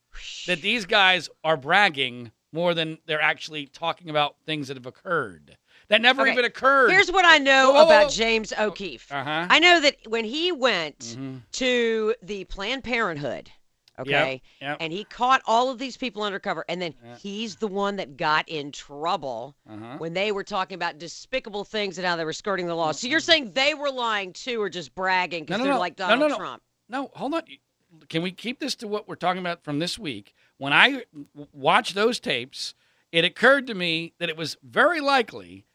that 0.47 0.61
these 0.61 0.85
guys 0.85 1.29
are 1.43 1.57
bragging 1.57 2.31
more 2.51 2.73
than 2.73 2.97
they're 3.05 3.21
actually 3.21 3.67
talking 3.67 4.09
about 4.09 4.35
things 4.45 4.67
that 4.67 4.77
have 4.77 4.85
occurred. 4.85 5.57
That 5.89 6.01
never 6.01 6.23
okay. 6.23 6.33
even 6.33 6.45
occurred. 6.45 6.91
Here's 6.91 7.11
what 7.11 7.23
I 7.23 7.37
know 7.37 7.73
oh, 7.75 7.85
about 7.85 8.11
James 8.11 8.51
O'Keefe. 8.57 9.09
Uh-huh. 9.11 9.47
I 9.49 9.59
know 9.59 9.79
that 9.79 9.95
when 10.07 10.25
he 10.25 10.51
went 10.51 10.99
mm-hmm. 10.99 11.37
to 11.53 12.15
the 12.21 12.43
Planned 12.45 12.83
Parenthood, 12.83 13.51
okay, 13.99 14.41
yep, 14.61 14.69
yep. 14.69 14.77
and 14.79 14.91
he 14.93 15.03
caught 15.03 15.41
all 15.45 15.69
of 15.69 15.77
these 15.77 15.97
people 15.97 16.23
undercover, 16.23 16.65
and 16.69 16.81
then 16.81 16.93
yep. 17.03 17.17
he's 17.17 17.55
the 17.55 17.67
one 17.67 17.95
that 17.97 18.17
got 18.17 18.47
in 18.47 18.71
trouble 18.71 19.55
uh-huh. 19.69 19.97
when 19.97 20.13
they 20.13 20.31
were 20.31 20.43
talking 20.43 20.75
about 20.75 20.97
despicable 20.97 21.63
things 21.63 21.97
and 21.97 22.07
how 22.07 22.15
they 22.15 22.25
were 22.25 22.33
skirting 22.33 22.67
the 22.67 22.75
law. 22.75 22.91
So 22.91 23.07
you're 23.07 23.19
saying 23.19 23.51
they 23.53 23.73
were 23.73 23.91
lying 23.91 24.33
too, 24.33 24.61
or 24.61 24.69
just 24.69 24.93
bragging 24.95 25.43
because 25.43 25.59
no, 25.59 25.63
no, 25.63 25.63
they're 25.65 25.73
no. 25.73 25.79
like 25.79 25.95
Donald 25.95 26.19
no, 26.19 26.27
no, 26.27 26.37
Trump? 26.37 26.61
No, 26.89 27.11
hold 27.13 27.33
on 27.33 27.43
can 28.09 28.21
we 28.21 28.31
keep 28.31 28.59
this 28.59 28.75
to 28.75 28.87
what 28.87 29.07
we're 29.07 29.15
talking 29.15 29.39
about 29.39 29.63
from 29.63 29.79
this 29.79 29.97
week? 29.97 30.33
When 30.57 30.73
I 30.73 31.03
w- 31.11 31.47
watched 31.53 31.95
those 31.95 32.19
tapes, 32.19 32.73
it 33.11 33.25
occurred 33.25 33.67
to 33.67 33.73
me 33.73 34.13
that 34.19 34.29
it 34.29 34.37
was 34.37 34.57
very 34.63 34.99
likely 34.99 35.65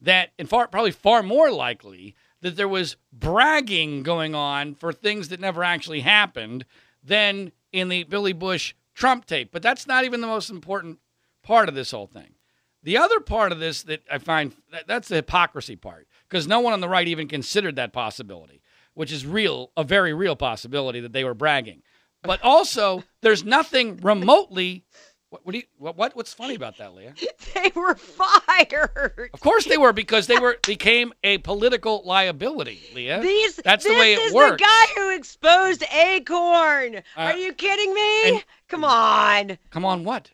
that, 0.00 0.30
and 0.38 0.48
far 0.48 0.66
probably 0.68 0.90
far 0.90 1.22
more 1.22 1.50
likely, 1.50 2.14
that 2.40 2.56
there 2.56 2.68
was 2.68 2.96
bragging 3.12 4.02
going 4.02 4.34
on 4.34 4.74
for 4.74 4.92
things 4.92 5.28
that 5.28 5.40
never 5.40 5.62
actually 5.62 6.00
happened 6.00 6.64
than 7.02 7.52
in 7.72 7.88
the 7.88 8.04
Billy 8.04 8.32
Bush 8.32 8.74
Trump 8.94 9.26
tape. 9.26 9.50
But 9.52 9.62
that's 9.62 9.86
not 9.86 10.04
even 10.04 10.20
the 10.20 10.26
most 10.26 10.50
important 10.50 10.98
part 11.42 11.68
of 11.68 11.74
this 11.74 11.90
whole 11.90 12.06
thing. 12.06 12.34
The 12.82 12.98
other 12.98 13.20
part 13.20 13.52
of 13.52 13.60
this 13.60 13.82
that 13.84 14.02
I 14.10 14.18
find 14.18 14.52
that, 14.72 14.86
that's 14.86 15.08
the 15.08 15.16
hypocrisy 15.16 15.76
part 15.76 16.08
because 16.28 16.48
no 16.48 16.60
one 16.60 16.72
on 16.72 16.80
the 16.80 16.88
right 16.88 17.06
even 17.06 17.28
considered 17.28 17.76
that 17.76 17.92
possibility 17.92 18.62
which 18.94 19.12
is 19.12 19.26
real, 19.26 19.70
a 19.76 19.84
very 19.84 20.12
real 20.12 20.36
possibility 20.36 21.00
that 21.00 21.12
they 21.12 21.24
were 21.24 21.34
bragging. 21.34 21.82
But 22.22 22.42
also, 22.42 23.02
there's 23.20 23.44
nothing 23.44 23.96
remotely. 23.96 24.84
What, 25.32 25.46
what, 25.46 25.52
do 25.52 25.58
you, 25.60 25.64
what, 25.78 25.96
what 25.96 26.14
what's 26.14 26.34
funny 26.34 26.54
about 26.54 26.76
that, 26.76 26.94
Leah? 26.94 27.14
They 27.54 27.70
were 27.74 27.94
fired. 27.94 29.30
Of 29.32 29.40
course 29.40 29.66
they 29.66 29.76
were 29.76 29.92
because 29.92 30.26
they 30.26 30.38
were 30.38 30.58
became 30.66 31.12
a 31.22 31.38
political 31.38 32.02
liability, 32.04 32.80
Leah. 32.94 33.20
These 33.20 33.56
that's 33.56 33.84
the 33.84 33.94
way 33.94 34.14
it 34.14 34.32
works. 34.32 34.32
This 34.32 34.44
is 34.44 34.50
the 34.50 34.96
guy 34.96 35.00
who 35.00 35.16
exposed 35.16 35.84
Acorn. 35.92 36.96
Uh, 36.96 37.00
Are 37.16 37.36
you 37.36 37.52
kidding 37.52 37.94
me? 37.94 38.28
And, 38.30 38.44
come 38.68 38.84
on. 38.84 39.58
Come 39.70 39.84
on, 39.84 40.04
what? 40.04 40.30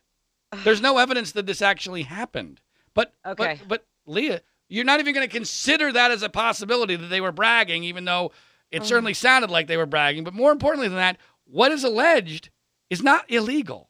There's 0.64 0.80
no 0.80 0.98
evidence 0.98 1.32
that 1.32 1.46
this 1.46 1.60
actually 1.60 2.02
happened. 2.02 2.60
But 2.94 3.14
okay. 3.26 3.60
but, 3.66 3.68
but 3.68 3.86
Leah, 4.06 4.40
you're 4.68 4.84
not 4.84 5.00
even 5.00 5.14
going 5.14 5.26
to 5.26 5.32
consider 5.32 5.92
that 5.92 6.10
as 6.10 6.22
a 6.22 6.28
possibility 6.28 6.96
that 6.96 7.08
they 7.08 7.20
were 7.20 7.32
bragging, 7.32 7.84
even 7.84 8.04
though 8.04 8.32
it 8.70 8.84
certainly 8.84 9.14
sounded 9.14 9.50
like 9.50 9.66
they 9.66 9.76
were 9.76 9.86
bragging, 9.86 10.24
but 10.24 10.34
more 10.34 10.52
importantly 10.52 10.88
than 10.88 10.98
that, 10.98 11.18
what 11.44 11.72
is 11.72 11.84
alleged 11.84 12.50
is 12.90 13.02
not 13.02 13.30
illegal. 13.30 13.87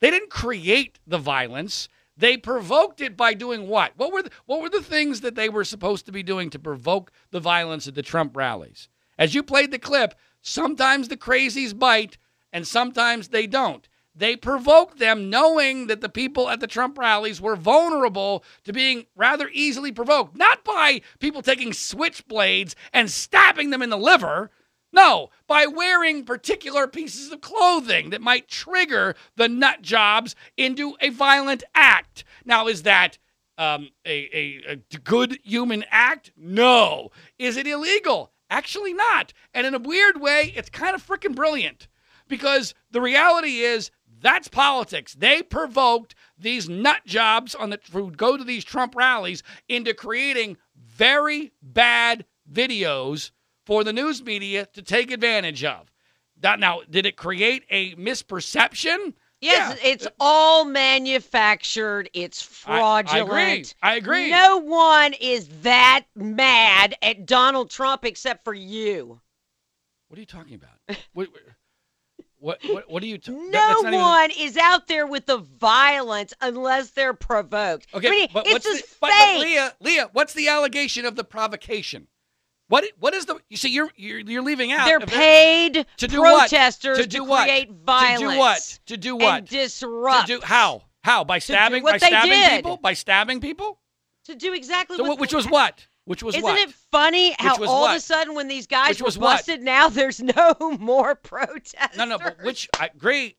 They 0.00 0.10
didn't 0.10 0.30
create 0.30 0.98
the 1.06 1.18
violence. 1.18 1.88
They 2.16 2.36
provoked 2.36 3.00
it 3.00 3.16
by 3.16 3.34
doing 3.34 3.68
what? 3.68 3.92
What 3.96 4.12
were 4.12 4.22
the, 4.22 4.30
what 4.46 4.60
were 4.60 4.68
the 4.68 4.82
things 4.82 5.20
that 5.20 5.34
they 5.34 5.48
were 5.48 5.64
supposed 5.64 6.06
to 6.06 6.12
be 6.12 6.22
doing 6.22 6.50
to 6.50 6.58
provoke 6.58 7.12
the 7.30 7.40
violence 7.40 7.86
at 7.86 7.94
the 7.94 8.02
Trump 8.02 8.36
rallies? 8.36 8.88
As 9.18 9.34
you 9.34 9.42
played 9.42 9.70
the 9.70 9.78
clip, 9.78 10.14
sometimes 10.42 11.08
the 11.08 11.16
crazies 11.16 11.76
bite 11.76 12.18
and 12.52 12.66
sometimes 12.66 13.28
they 13.28 13.46
don't. 13.46 13.88
They 14.14 14.34
provoked 14.34 14.98
them 14.98 15.30
knowing 15.30 15.86
that 15.86 16.00
the 16.00 16.08
people 16.08 16.48
at 16.48 16.58
the 16.58 16.66
Trump 16.66 16.98
rallies 16.98 17.40
were 17.40 17.54
vulnerable 17.54 18.42
to 18.64 18.72
being 18.72 19.06
rather 19.14 19.48
easily 19.52 19.92
provoked, 19.92 20.36
not 20.36 20.64
by 20.64 21.02
people 21.20 21.40
taking 21.40 21.70
switchblades 21.70 22.74
and 22.92 23.08
stabbing 23.08 23.70
them 23.70 23.80
in 23.80 23.90
the 23.90 23.96
liver, 23.96 24.50
No, 24.92 25.30
by 25.46 25.66
wearing 25.66 26.24
particular 26.24 26.86
pieces 26.86 27.30
of 27.30 27.40
clothing 27.40 28.10
that 28.10 28.22
might 28.22 28.48
trigger 28.48 29.14
the 29.36 29.48
nut 29.48 29.82
jobs 29.82 30.34
into 30.56 30.96
a 31.00 31.10
violent 31.10 31.62
act. 31.74 32.24
Now, 32.44 32.68
is 32.68 32.84
that 32.84 33.18
um, 33.58 33.90
a, 34.06 34.28
a, 34.36 34.72
a 34.72 34.76
good 34.98 35.38
human 35.44 35.84
act? 35.90 36.32
No. 36.36 37.10
Is 37.38 37.56
it 37.56 37.66
illegal? 37.66 38.32
Actually, 38.50 38.94
not. 38.94 39.32
And 39.52 39.66
in 39.66 39.74
a 39.74 39.78
weird 39.78 40.20
way, 40.20 40.52
it's 40.56 40.70
kind 40.70 40.94
of 40.94 41.06
freaking 41.06 41.34
brilliant 41.34 41.88
because 42.28 42.74
the 42.90 43.00
reality 43.00 43.58
is 43.60 43.90
that's 44.20 44.48
politics. 44.48 45.14
They 45.14 45.42
provoked 45.42 46.14
these 46.38 46.68
nut 46.68 47.02
jobs 47.04 47.54
on 47.54 47.70
the 47.70 47.78
who 47.92 48.10
go 48.10 48.36
to 48.36 48.44
these 48.44 48.64
Trump 48.64 48.96
rallies 48.96 49.42
into 49.68 49.92
creating 49.94 50.56
very 50.76 51.52
bad 51.62 52.24
videos 52.50 53.30
for 53.68 53.84
the 53.84 53.92
news 53.92 54.24
media 54.24 54.64
to 54.72 54.80
take 54.80 55.10
advantage 55.10 55.62
of. 55.62 55.92
That, 56.40 56.58
now, 56.58 56.80
did 56.88 57.04
it 57.04 57.16
create 57.18 57.64
a 57.68 57.94
misperception? 57.96 59.12
Yes, 59.42 59.78
Yeah. 59.82 59.90
it's 59.90 60.08
all 60.18 60.64
manufactured. 60.64 62.08
It's 62.14 62.40
fraudulent. 62.40 63.14
I 63.14 63.18
agree. 63.18 63.64
I 63.82 63.94
agree. 63.96 64.30
No 64.30 64.56
one 64.56 65.12
is 65.20 65.48
that 65.64 66.06
mad 66.16 66.94
at 67.02 67.26
Donald 67.26 67.68
Trump 67.68 68.06
except 68.06 68.42
for 68.42 68.54
you. 68.54 69.20
What 70.08 70.16
are 70.16 70.20
you 70.20 70.26
talking 70.26 70.54
about? 70.54 70.96
what, 71.12 71.28
what, 72.38 72.58
what, 72.64 72.90
what 72.90 73.02
are 73.02 73.06
you? 73.06 73.18
T- 73.18 73.32
No 73.32 73.50
that's 73.50 73.82
not 73.82 73.92
even- 73.92 74.00
one 74.00 74.30
is 74.30 74.56
out 74.56 74.86
there 74.86 75.06
with 75.06 75.26
the 75.26 75.36
violence 75.36 76.32
unless 76.40 76.92
they're 76.92 77.12
provoked. 77.12 77.86
Okay, 77.92 78.08
I 78.08 78.10
mean, 78.10 78.28
but 78.32 78.46
it's 78.46 78.54
what's 78.54 78.64
just 78.64 78.90
the, 78.92 78.96
but, 79.02 79.10
but 79.10 79.40
Leah, 79.40 79.74
Leah, 79.80 80.08
what's 80.14 80.32
the 80.32 80.48
allegation 80.48 81.04
of 81.04 81.16
the 81.16 81.24
provocation? 81.24 82.06
What 82.68 82.84
what 82.98 83.14
is 83.14 83.26
the? 83.26 83.38
You 83.48 83.56
see, 83.56 83.70
you're 83.70 83.90
you're, 83.96 84.20
you're 84.20 84.42
leaving 84.42 84.72
out. 84.72 84.86
they're 84.86 85.00
paid 85.00 85.86
to 85.96 86.06
do 86.06 86.20
what? 86.20 86.50
To 86.50 87.06
do 87.06 87.24
what? 87.24 87.44
create 87.44 87.70
violence. 87.70 88.20
To 88.20 88.26
do 88.28 88.38
what? 88.38 88.78
To 88.86 88.96
do 88.96 89.16
what? 89.16 89.38
And 89.38 89.48
disrupt. 89.48 90.28
To 90.28 90.38
do 90.38 90.44
how? 90.44 90.82
How 91.02 91.24
by 91.24 91.38
stabbing? 91.38 91.82
by 91.82 91.96
stabbing 91.96 92.30
did. 92.30 92.56
people? 92.56 92.76
By 92.76 92.92
stabbing 92.92 93.40
people? 93.40 93.80
To 94.26 94.34
do 94.34 94.52
exactly 94.52 94.96
So 94.96 95.04
what 95.04 95.10
what, 95.10 95.20
which 95.20 95.32
was 95.32 95.48
what? 95.48 95.86
Which 96.04 96.22
was 96.22 96.34
Isn't 96.34 96.42
what? 96.44 96.58
it 96.58 96.72
funny 96.90 97.34
how 97.38 97.62
all 97.64 97.86
of 97.86 97.96
a 97.96 98.00
sudden 98.00 98.34
when 98.34 98.48
these 98.48 98.66
guys 98.66 98.90
Which 98.90 99.00
were 99.00 99.06
was 99.06 99.18
what? 99.18 99.36
busted, 99.36 99.62
now 99.62 99.88
there's 99.88 100.22
no 100.22 100.54
more 100.78 101.14
protesters? 101.14 101.96
No, 101.98 102.04
no, 102.06 102.18
but 102.18 102.42
which 102.42 102.68
I 102.78 102.86
agree, 102.94 103.34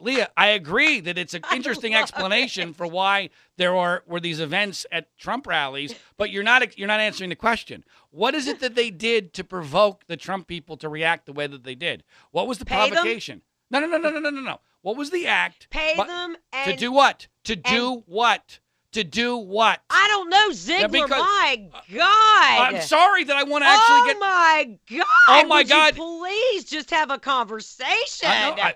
Leah. 0.00 0.30
I 0.36 0.48
agree 0.48 1.00
that 1.00 1.18
it's 1.18 1.34
an 1.34 1.42
interesting 1.54 1.94
explanation 1.94 2.72
for 2.72 2.86
why 2.86 3.30
there 3.56 3.76
are 3.76 4.02
were 4.06 4.20
these 4.20 4.40
events 4.40 4.86
at 4.90 5.16
Trump 5.18 5.46
rallies. 5.46 5.94
But 6.16 6.30
you're 6.30 6.42
not 6.42 6.78
you're 6.78 6.88
not 6.88 7.00
answering 7.00 7.30
the 7.30 7.36
question. 7.36 7.84
What 8.10 8.34
is 8.34 8.48
it 8.48 8.60
that 8.60 8.74
they 8.74 8.90
did 8.90 9.32
to 9.34 9.44
provoke 9.44 10.06
the 10.06 10.16
Trump 10.16 10.46
people 10.46 10.76
to 10.78 10.88
react 10.88 11.26
the 11.26 11.32
way 11.32 11.46
that 11.46 11.64
they 11.64 11.74
did? 11.74 12.02
What 12.30 12.46
was 12.46 12.58
the 12.58 12.64
Pay 12.64 12.90
provocation? 12.90 13.42
No, 13.70 13.80
no, 13.80 13.86
no, 13.86 13.98
no, 13.98 14.10
no, 14.10 14.18
no, 14.18 14.30
no, 14.30 14.40
no. 14.40 14.60
What 14.82 14.96
was 14.96 15.10
the 15.10 15.26
act? 15.26 15.68
Pay 15.70 15.94
But- 15.96 16.08
them 16.08 16.36
to 16.64 16.74
do 16.74 16.90
what? 16.90 17.28
To 17.44 17.56
do 17.56 18.02
what? 18.06 18.58
To 18.92 19.04
do 19.04 19.36
what? 19.36 19.80
I 19.88 20.08
don't 20.08 20.30
know, 20.30 20.50
Ziegler. 20.50 20.88
because- 20.88 21.10
my 21.10 21.68
uh, 21.72 21.80
God. 21.94 22.74
I'm 22.74 22.80
sorry 22.80 23.22
that 23.24 23.36
I 23.36 23.44
want 23.44 23.62
to 23.62 23.68
actually 23.68 24.00
oh 24.00 24.06
get. 24.06 24.16
Oh 24.16 24.20
my 24.20 24.78
God. 24.98 25.06
Oh 25.28 25.46
my 25.46 25.62
God. 25.62 25.94
please 25.94 26.64
just 26.64 26.90
have 26.90 27.10
a 27.10 27.18
conversation. 27.18 28.28
I 28.28 28.50
know, 28.50 28.62
I- 28.62 28.74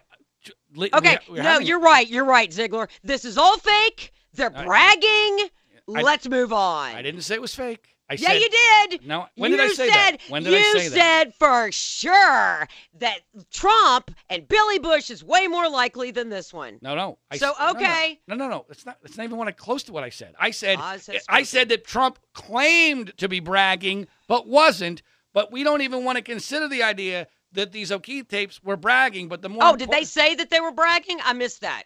Le- 0.75 0.89
okay, 0.95 1.19
we- 1.31 1.37
no, 1.37 1.43
having- 1.43 1.67
you're 1.67 1.81
right. 1.81 2.09
You're 2.09 2.25
right, 2.25 2.53
Ziegler. 2.53 2.89
This 3.03 3.25
is 3.25 3.39
all 3.39 3.59
fake. 3.59 4.13
They're 4.35 4.53
I- 4.55 4.65
bragging. 4.65 5.49
I- 5.95 6.01
Let's 6.03 6.29
move 6.29 6.53
on. 6.53 6.95
I 6.95 7.03
didn't 7.03 7.21
say 7.23 7.35
it 7.35 7.41
was 7.43 7.55
fake. 7.55 7.91
I 8.09 8.15
yeah, 8.15 8.29
said, 8.29 8.41
you 8.43 8.49
did. 8.51 9.07
No, 9.07 9.27
when 9.37 9.51
you 9.51 9.57
did 9.57 9.65
I 9.65 9.69
say 9.73 9.89
said, 9.89 9.95
that? 9.95 10.17
When 10.29 10.43
did 10.43 10.53
you 10.53 10.59
I 10.59 10.63
say 10.63 10.73
that? 10.79 10.85
You 10.85 10.91
said 10.91 11.35
for 11.39 11.73
sure 11.73 12.69
that 12.99 13.21
Trump 13.51 14.11
and 14.29 14.47
Billy 14.47 14.79
Bush 14.79 15.09
is 15.11 15.25
way 15.25 15.47
more 15.49 15.69
likely 15.71 16.11
than 16.11 16.29
this 16.29 16.53
one. 16.53 16.79
No, 16.83 16.95
no. 16.95 17.19
I 17.31 17.39
So, 17.39 17.51
s- 17.53 17.57
no, 17.59 17.65
no. 17.65 17.71
okay. 17.81 18.21
No, 18.27 18.35
no, 18.35 18.49
no. 18.49 18.67
It's 18.69 18.85
not. 18.85 18.99
It's 19.05 19.17
not 19.17 19.25
even 19.25 19.41
I 19.41 19.53
close 19.53 19.83
to 19.85 19.93
what 19.93 20.05
I 20.05 20.11
said. 20.11 20.35
I 20.39 20.51
said. 20.51 20.79
Ah, 20.81 20.95
it 20.95 21.03
says 21.03 21.25
I 21.31 21.45
said 21.45 21.71
that 21.71 21.87
Trump 21.87 22.19
claimed 22.35 23.17
to 23.19 23.29
be 23.29 23.41
bragging, 23.41 24.07
but 24.29 24.47
wasn't. 24.47 25.03
But 25.33 25.51
we 25.51 25.65
don't 25.65 25.81
even 25.83 26.05
want 26.05 26.17
to 26.17 26.23
consider 26.23 26.69
the 26.69 26.83
idea 26.83 27.27
that 27.55 27.73
these 27.73 27.91
O'Keefe 27.91 28.29
tapes 28.29 28.63
were 28.63 28.77
bragging. 28.77 29.29
But 29.29 29.43
the 29.43 29.49
more 29.49 29.61
Oh, 29.65 29.77
did 29.77 29.91
they 29.91 30.05
say 30.05 30.35
that 30.35 30.51
they 30.51 30.61
were 30.61 30.73
bragging? 30.73 31.19
I 31.25 31.33
missed 31.33 31.63
that. 31.63 31.85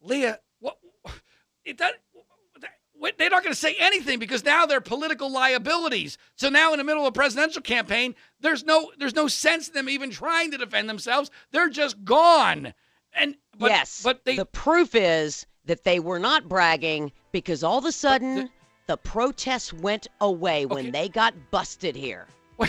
Leah? 0.00 0.38
What? 0.60 0.78
It 1.64 1.76
does. 1.78 1.92
They're 3.18 3.30
not 3.30 3.42
going 3.42 3.52
to 3.52 3.60
say 3.60 3.76
anything 3.78 4.18
because 4.18 4.42
now 4.44 4.64
they're 4.66 4.80
political 4.80 5.30
liabilities. 5.30 6.16
So 6.36 6.48
now, 6.48 6.72
in 6.72 6.78
the 6.78 6.84
middle 6.84 7.02
of 7.02 7.08
a 7.08 7.12
presidential 7.12 7.60
campaign, 7.62 8.14
there's 8.40 8.64
no 8.64 8.90
there's 8.98 9.14
no 9.14 9.28
sense 9.28 9.68
in 9.68 9.74
them 9.74 9.88
even 9.88 10.10
trying 10.10 10.50
to 10.52 10.58
defend 10.58 10.88
themselves. 10.88 11.30
They're 11.50 11.68
just 11.68 12.02
gone. 12.04 12.72
And 13.14 13.36
but, 13.58 13.70
yes. 13.70 14.00
but 14.02 14.24
they 14.24 14.36
the 14.36 14.46
proof 14.46 14.94
is 14.94 15.46
that 15.66 15.84
they 15.84 16.00
were 16.00 16.18
not 16.18 16.48
bragging 16.48 17.12
because 17.32 17.62
all 17.62 17.78
of 17.78 17.84
a 17.84 17.92
sudden 17.92 18.48
the, 18.86 18.96
protests 18.96 19.72
went 19.72 20.06
away 20.20 20.64
when 20.64 20.86
Okay. 20.86 20.90
they 20.90 21.08
got 21.08 21.34
busted 21.50 21.96
here. 21.96 22.26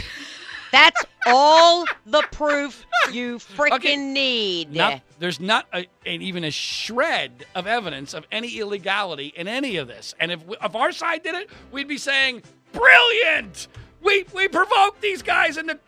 That's 0.72 1.04
all 1.26 1.86
the 2.06 2.24
proof 2.32 2.86
you 3.12 3.38
freaking 3.38 3.74
Okay. 3.74 3.96
need. 3.96 4.74
Not, 4.74 5.02
there's 5.20 5.40
not 5.40 5.68
a, 5.74 5.80
an, 6.06 6.22
even 6.22 6.44
a 6.44 6.52
shred 6.52 7.46
of 7.56 7.68
evidence 7.68 8.14
of 8.14 8.26
any 8.32 8.60
illegality 8.60 9.34
in 9.36 9.48
any 9.48 9.78
of 9.78 9.88
this. 9.88 10.14
And 10.20 10.32
if, 10.32 10.46
we, 10.46 10.56
if 10.64 10.76
our 10.76 10.92
side 10.92 11.24
did 11.24 11.36
it, 11.36 11.50
we'd 11.72 11.88
be 11.88 11.98
saying, 11.98 12.44
brilliant! 12.74 13.68
We, 14.02 14.26
we 14.34 14.48
provoked 14.48 15.02
these 15.02 15.22
guys 15.22 15.58
into 15.58 15.80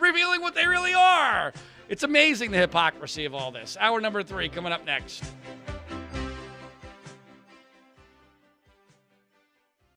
revealing 0.00 0.40
what 0.40 0.54
they 0.54 0.66
really 0.66 0.94
are. 0.94 1.52
It's 1.88 2.02
amazing 2.02 2.50
the 2.50 2.58
hypocrisy 2.58 3.24
of 3.24 3.34
all 3.34 3.50
this. 3.50 3.76
Hour 3.80 4.00
number 4.00 4.22
three 4.22 4.48
coming 4.48 4.72
up 4.72 4.84
next. 4.84 5.24